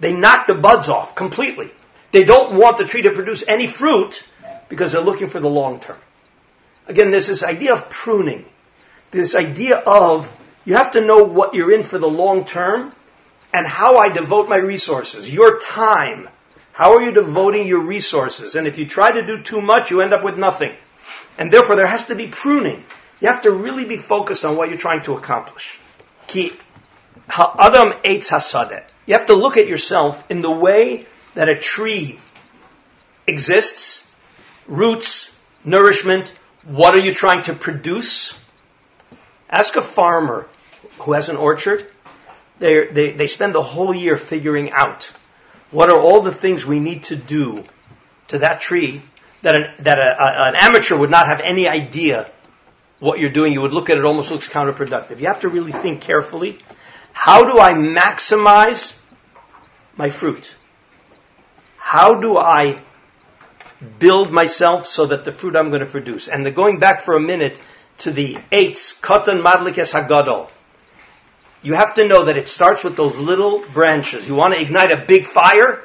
they 0.00 0.12
knock 0.12 0.48
the 0.48 0.56
buds 0.56 0.88
off 0.88 1.14
completely. 1.14 1.70
They 2.10 2.24
don't 2.24 2.58
want 2.58 2.78
the 2.78 2.84
tree 2.84 3.02
to 3.02 3.12
produce 3.12 3.44
any 3.46 3.68
fruit 3.68 4.24
because 4.68 4.92
they're 4.92 5.02
looking 5.02 5.28
for 5.28 5.40
the 5.40 5.48
long 5.48 5.80
term. 5.80 5.98
Again, 6.86 7.10
there's 7.10 7.26
this 7.26 7.42
idea 7.42 7.72
of 7.72 7.88
pruning. 7.90 8.44
This 9.10 9.34
idea 9.34 9.76
of 9.78 10.34
you 10.64 10.74
have 10.74 10.92
to 10.92 11.00
know 11.00 11.24
what 11.24 11.54
you're 11.54 11.72
in 11.72 11.82
for 11.82 11.98
the 11.98 12.08
long 12.08 12.44
term 12.44 12.92
and 13.52 13.66
how 13.66 13.96
I 13.96 14.08
devote 14.08 14.48
my 14.48 14.56
resources, 14.56 15.30
your 15.30 15.58
time. 15.60 16.28
How 16.72 16.94
are 16.94 17.02
you 17.02 17.12
devoting 17.12 17.66
your 17.68 17.80
resources? 17.80 18.56
And 18.56 18.66
if 18.66 18.78
you 18.78 18.86
try 18.86 19.12
to 19.12 19.24
do 19.24 19.40
too 19.40 19.60
much, 19.60 19.90
you 19.90 20.00
end 20.00 20.12
up 20.12 20.24
with 20.24 20.36
nothing. 20.36 20.72
And 21.38 21.50
therefore 21.50 21.76
there 21.76 21.86
has 21.86 22.06
to 22.06 22.14
be 22.14 22.26
pruning. 22.26 22.82
You 23.20 23.28
have 23.28 23.42
to 23.42 23.52
really 23.52 23.84
be 23.84 23.96
focused 23.96 24.44
on 24.44 24.56
what 24.56 24.70
you're 24.70 24.78
trying 24.78 25.02
to 25.02 25.12
accomplish. 25.14 25.78
You 29.06 29.14
have 29.14 29.26
to 29.26 29.34
look 29.34 29.56
at 29.56 29.68
yourself 29.68 30.24
in 30.30 30.42
the 30.42 30.50
way 30.50 31.06
that 31.34 31.48
a 31.48 31.56
tree 31.56 32.18
exists, 33.26 34.06
roots, 34.66 35.34
nourishment. 35.64 36.32
What 36.64 36.94
are 36.94 36.98
you 36.98 37.14
trying 37.14 37.42
to 37.44 37.54
produce? 37.54 38.38
Ask 39.48 39.76
a 39.76 39.82
farmer 39.82 40.48
who 41.00 41.12
has 41.12 41.28
an 41.28 41.36
orchard. 41.36 41.90
They, 42.58 42.86
they, 42.86 43.12
they 43.12 43.26
spend 43.26 43.54
the 43.54 43.62
whole 43.62 43.94
year 43.94 44.16
figuring 44.16 44.70
out 44.70 45.12
what 45.70 45.90
are 45.90 46.00
all 46.00 46.20
the 46.20 46.32
things 46.32 46.64
we 46.64 46.80
need 46.80 47.04
to 47.04 47.16
do 47.16 47.64
to 48.28 48.38
that 48.38 48.60
tree 48.60 49.02
that 49.42 49.54
an, 49.54 49.74
that 49.80 49.98
a, 49.98 50.22
a, 50.22 50.48
an 50.48 50.54
amateur 50.56 50.96
would 50.96 51.10
not 51.10 51.26
have 51.26 51.40
any 51.40 51.68
idea 51.68 52.30
what 53.00 53.18
you're 53.18 53.30
doing. 53.30 53.52
You 53.52 53.60
would 53.60 53.72
look 53.72 53.90
at 53.90 53.98
it 53.98 54.04
almost 54.04 54.30
looks 54.30 54.48
counterproductive. 54.48 55.20
You 55.20 55.26
have 55.26 55.40
to 55.40 55.48
really 55.48 55.72
think 55.72 56.00
carefully 56.00 56.58
how 57.14 57.44
do 57.44 57.58
I 57.58 57.72
maximize 57.74 58.98
my 59.96 60.10
fruit? 60.10 60.56
How 61.78 62.14
do 62.14 62.36
I 62.36 62.82
build 63.84 64.32
myself 64.32 64.86
so 64.86 65.06
that 65.06 65.24
the 65.24 65.32
fruit 65.32 65.56
I'm 65.56 65.68
going 65.70 65.80
to 65.80 65.86
produce? 65.86 66.28
And 66.28 66.44
the 66.44 66.50
going 66.50 66.78
back 66.78 67.00
for 67.00 67.14
a 67.14 67.20
minute 67.20 67.60
to 67.98 68.10
the 68.10 68.34
eitz, 68.50 69.00
katan 69.00 69.42
madlikes 69.42 69.92
hagadol. 69.92 70.50
You 71.62 71.74
have 71.74 71.94
to 71.94 72.06
know 72.06 72.24
that 72.24 72.36
it 72.36 72.48
starts 72.48 72.84
with 72.84 72.96
those 72.96 73.16
little 73.16 73.64
branches. 73.72 74.28
You 74.28 74.34
want 74.34 74.54
to 74.54 74.60
ignite 74.60 74.90
a 74.90 74.96
big 74.96 75.26
fire? 75.26 75.82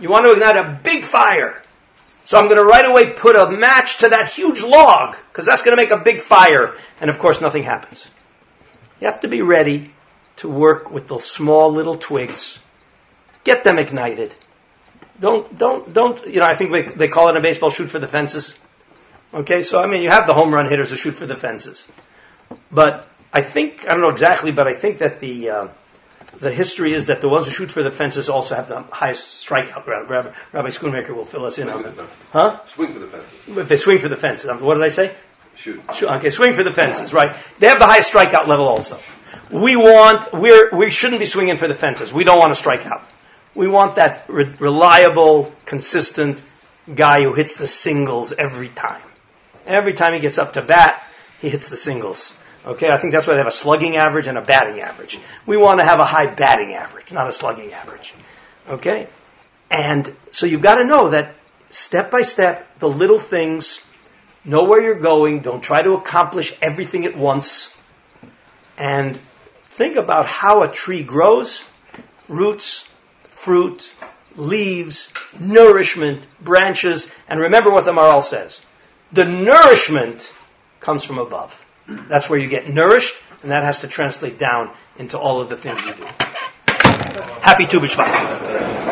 You 0.00 0.08
want 0.10 0.26
to 0.26 0.32
ignite 0.32 0.56
a 0.56 0.80
big 0.82 1.04
fire. 1.04 1.62
So 2.24 2.38
I'm 2.38 2.46
going 2.46 2.56
to 2.56 2.64
right 2.64 2.86
away 2.86 3.12
put 3.12 3.36
a 3.36 3.50
match 3.50 3.98
to 3.98 4.08
that 4.08 4.28
huge 4.28 4.62
log, 4.62 5.16
because 5.28 5.46
that's 5.46 5.62
going 5.62 5.76
to 5.76 5.82
make 5.82 5.92
a 5.92 5.98
big 6.02 6.20
fire. 6.20 6.74
And 7.00 7.10
of 7.10 7.18
course 7.18 7.40
nothing 7.40 7.62
happens. 7.62 8.10
You 9.00 9.06
have 9.06 9.20
to 9.20 9.28
be 9.28 9.42
ready 9.42 9.92
to 10.36 10.48
work 10.48 10.90
with 10.90 11.06
those 11.06 11.30
small 11.30 11.70
little 11.70 11.96
twigs. 11.96 12.58
Get 13.44 13.62
them 13.62 13.78
ignited. 13.78 14.34
Don't, 15.20 15.56
don't, 15.56 15.92
don't, 15.92 16.26
you 16.26 16.40
know, 16.40 16.46
I 16.46 16.56
think 16.56 16.72
they, 16.72 16.82
they 16.82 17.08
call 17.08 17.28
it 17.28 17.36
in 17.36 17.42
baseball 17.42 17.70
shoot 17.70 17.88
for 17.88 17.98
the 17.98 18.08
fences. 18.08 18.56
Okay, 19.32 19.62
so 19.62 19.80
I 19.80 19.86
mean, 19.86 20.02
you 20.02 20.10
have 20.10 20.26
the 20.26 20.34
home 20.34 20.52
run 20.52 20.66
hitters 20.66 20.90
who 20.90 20.96
shoot 20.96 21.14
for 21.14 21.26
the 21.26 21.36
fences. 21.36 21.88
But 22.70 23.08
I 23.32 23.42
think, 23.42 23.84
I 23.86 23.92
don't 23.92 24.00
know 24.00 24.10
exactly, 24.10 24.52
but 24.52 24.66
I 24.66 24.74
think 24.74 24.98
that 24.98 25.20
the, 25.20 25.50
uh, 25.50 25.68
the 26.38 26.52
history 26.52 26.92
is 26.92 27.06
that 27.06 27.20
the 27.20 27.28
ones 27.28 27.46
who 27.46 27.52
shoot 27.52 27.70
for 27.70 27.82
the 27.82 27.90
fences 27.90 28.28
also 28.28 28.54
have 28.54 28.68
the 28.68 28.82
highest 28.82 29.46
strikeout. 29.46 29.86
Rabbi, 29.86 30.32
Rabbi 30.52 30.68
Schoonmaker 30.68 31.10
will 31.10 31.24
fill 31.24 31.44
us 31.44 31.58
in 31.58 31.68
swing 31.68 31.76
on 31.76 31.82
that. 31.82 32.08
Huh? 32.32 32.64
Swing 32.66 32.92
for 32.92 32.98
the 33.00 33.06
fences. 33.06 33.58
If 33.58 33.68
they 33.68 33.76
swing 33.76 33.98
for 33.98 34.08
the 34.08 34.16
fences. 34.16 34.50
What 34.60 34.74
did 34.74 34.84
I 34.84 34.88
say? 34.88 35.14
Shoot. 35.56 35.82
Shoot. 35.94 36.10
Okay, 36.10 36.30
swing 36.30 36.54
for 36.54 36.64
the 36.64 36.72
fences, 36.72 37.12
right. 37.12 37.36
They 37.58 37.68
have 37.68 37.78
the 37.78 37.86
highest 37.86 38.12
strikeout 38.12 38.48
level 38.48 38.66
also. 38.66 38.98
We 39.50 39.76
want, 39.76 40.32
we're, 40.32 40.70
we 40.70 40.90
shouldn't 40.90 41.20
be 41.20 41.26
swinging 41.26 41.56
for 41.56 41.68
the 41.68 41.74
fences. 41.74 42.12
We 42.12 42.24
don't 42.24 42.38
want 42.38 42.52
to 42.52 42.56
strike 42.56 42.86
out. 42.86 43.02
We 43.54 43.68
want 43.68 43.96
that 43.96 44.24
re- 44.28 44.54
reliable, 44.58 45.52
consistent 45.64 46.42
guy 46.92 47.22
who 47.22 47.32
hits 47.32 47.56
the 47.56 47.66
singles 47.66 48.32
every 48.32 48.68
time. 48.68 49.02
Every 49.66 49.94
time 49.94 50.12
he 50.12 50.20
gets 50.20 50.38
up 50.38 50.54
to 50.54 50.62
bat, 50.62 51.02
he 51.40 51.48
hits 51.48 51.68
the 51.68 51.76
singles. 51.76 52.32
Okay, 52.66 52.90
I 52.90 52.98
think 52.98 53.12
that's 53.12 53.26
why 53.26 53.34
they 53.34 53.38
have 53.38 53.46
a 53.46 53.52
slugging 53.52 53.96
average 53.96 54.26
and 54.26 54.38
a 54.38 54.42
batting 54.42 54.80
average. 54.80 55.18
We 55.46 55.56
want 55.56 55.80
to 55.80 55.84
have 55.84 56.00
a 56.00 56.04
high 56.04 56.26
batting 56.26 56.72
average, 56.72 57.12
not 57.12 57.28
a 57.28 57.32
slugging 57.32 57.72
average. 57.72 58.14
Okay? 58.68 59.06
And 59.70 60.14
so 60.30 60.46
you've 60.46 60.62
got 60.62 60.76
to 60.76 60.84
know 60.84 61.10
that 61.10 61.34
step 61.70 62.10
by 62.10 62.22
step, 62.22 62.78
the 62.78 62.88
little 62.88 63.18
things, 63.18 63.80
know 64.44 64.64
where 64.64 64.82
you're 64.82 65.00
going, 65.00 65.40
don't 65.40 65.62
try 65.62 65.82
to 65.82 65.92
accomplish 65.92 66.56
everything 66.62 67.04
at 67.04 67.16
once, 67.16 67.74
and 68.78 69.18
Think 69.74 69.96
about 69.96 70.26
how 70.26 70.62
a 70.62 70.68
tree 70.68 71.02
grows, 71.02 71.64
roots, 72.28 72.88
fruit, 73.44 73.92
leaves, 74.36 75.10
nourishment, 75.38 76.26
branches, 76.40 77.10
and 77.28 77.40
remember 77.40 77.70
what 77.70 77.84
the 77.84 77.92
Maharal 77.92 78.22
says. 78.22 78.64
The 79.12 79.26
nourishment 79.26 80.32
comes 80.80 81.04
from 81.04 81.18
above. 81.18 81.54
That's 81.86 82.30
where 82.30 82.38
you 82.38 82.48
get 82.48 82.68
nourished, 82.68 83.14
and 83.42 83.50
that 83.50 83.62
has 83.62 83.80
to 83.80 83.88
translate 83.88 84.38
down 84.38 84.70
into 84.96 85.18
all 85.18 85.40
of 85.40 85.50
the 85.50 85.56
things 85.56 85.84
you 85.84 85.94
do. 85.94 86.06
Happy 87.42 87.66
Tu. 87.66 88.84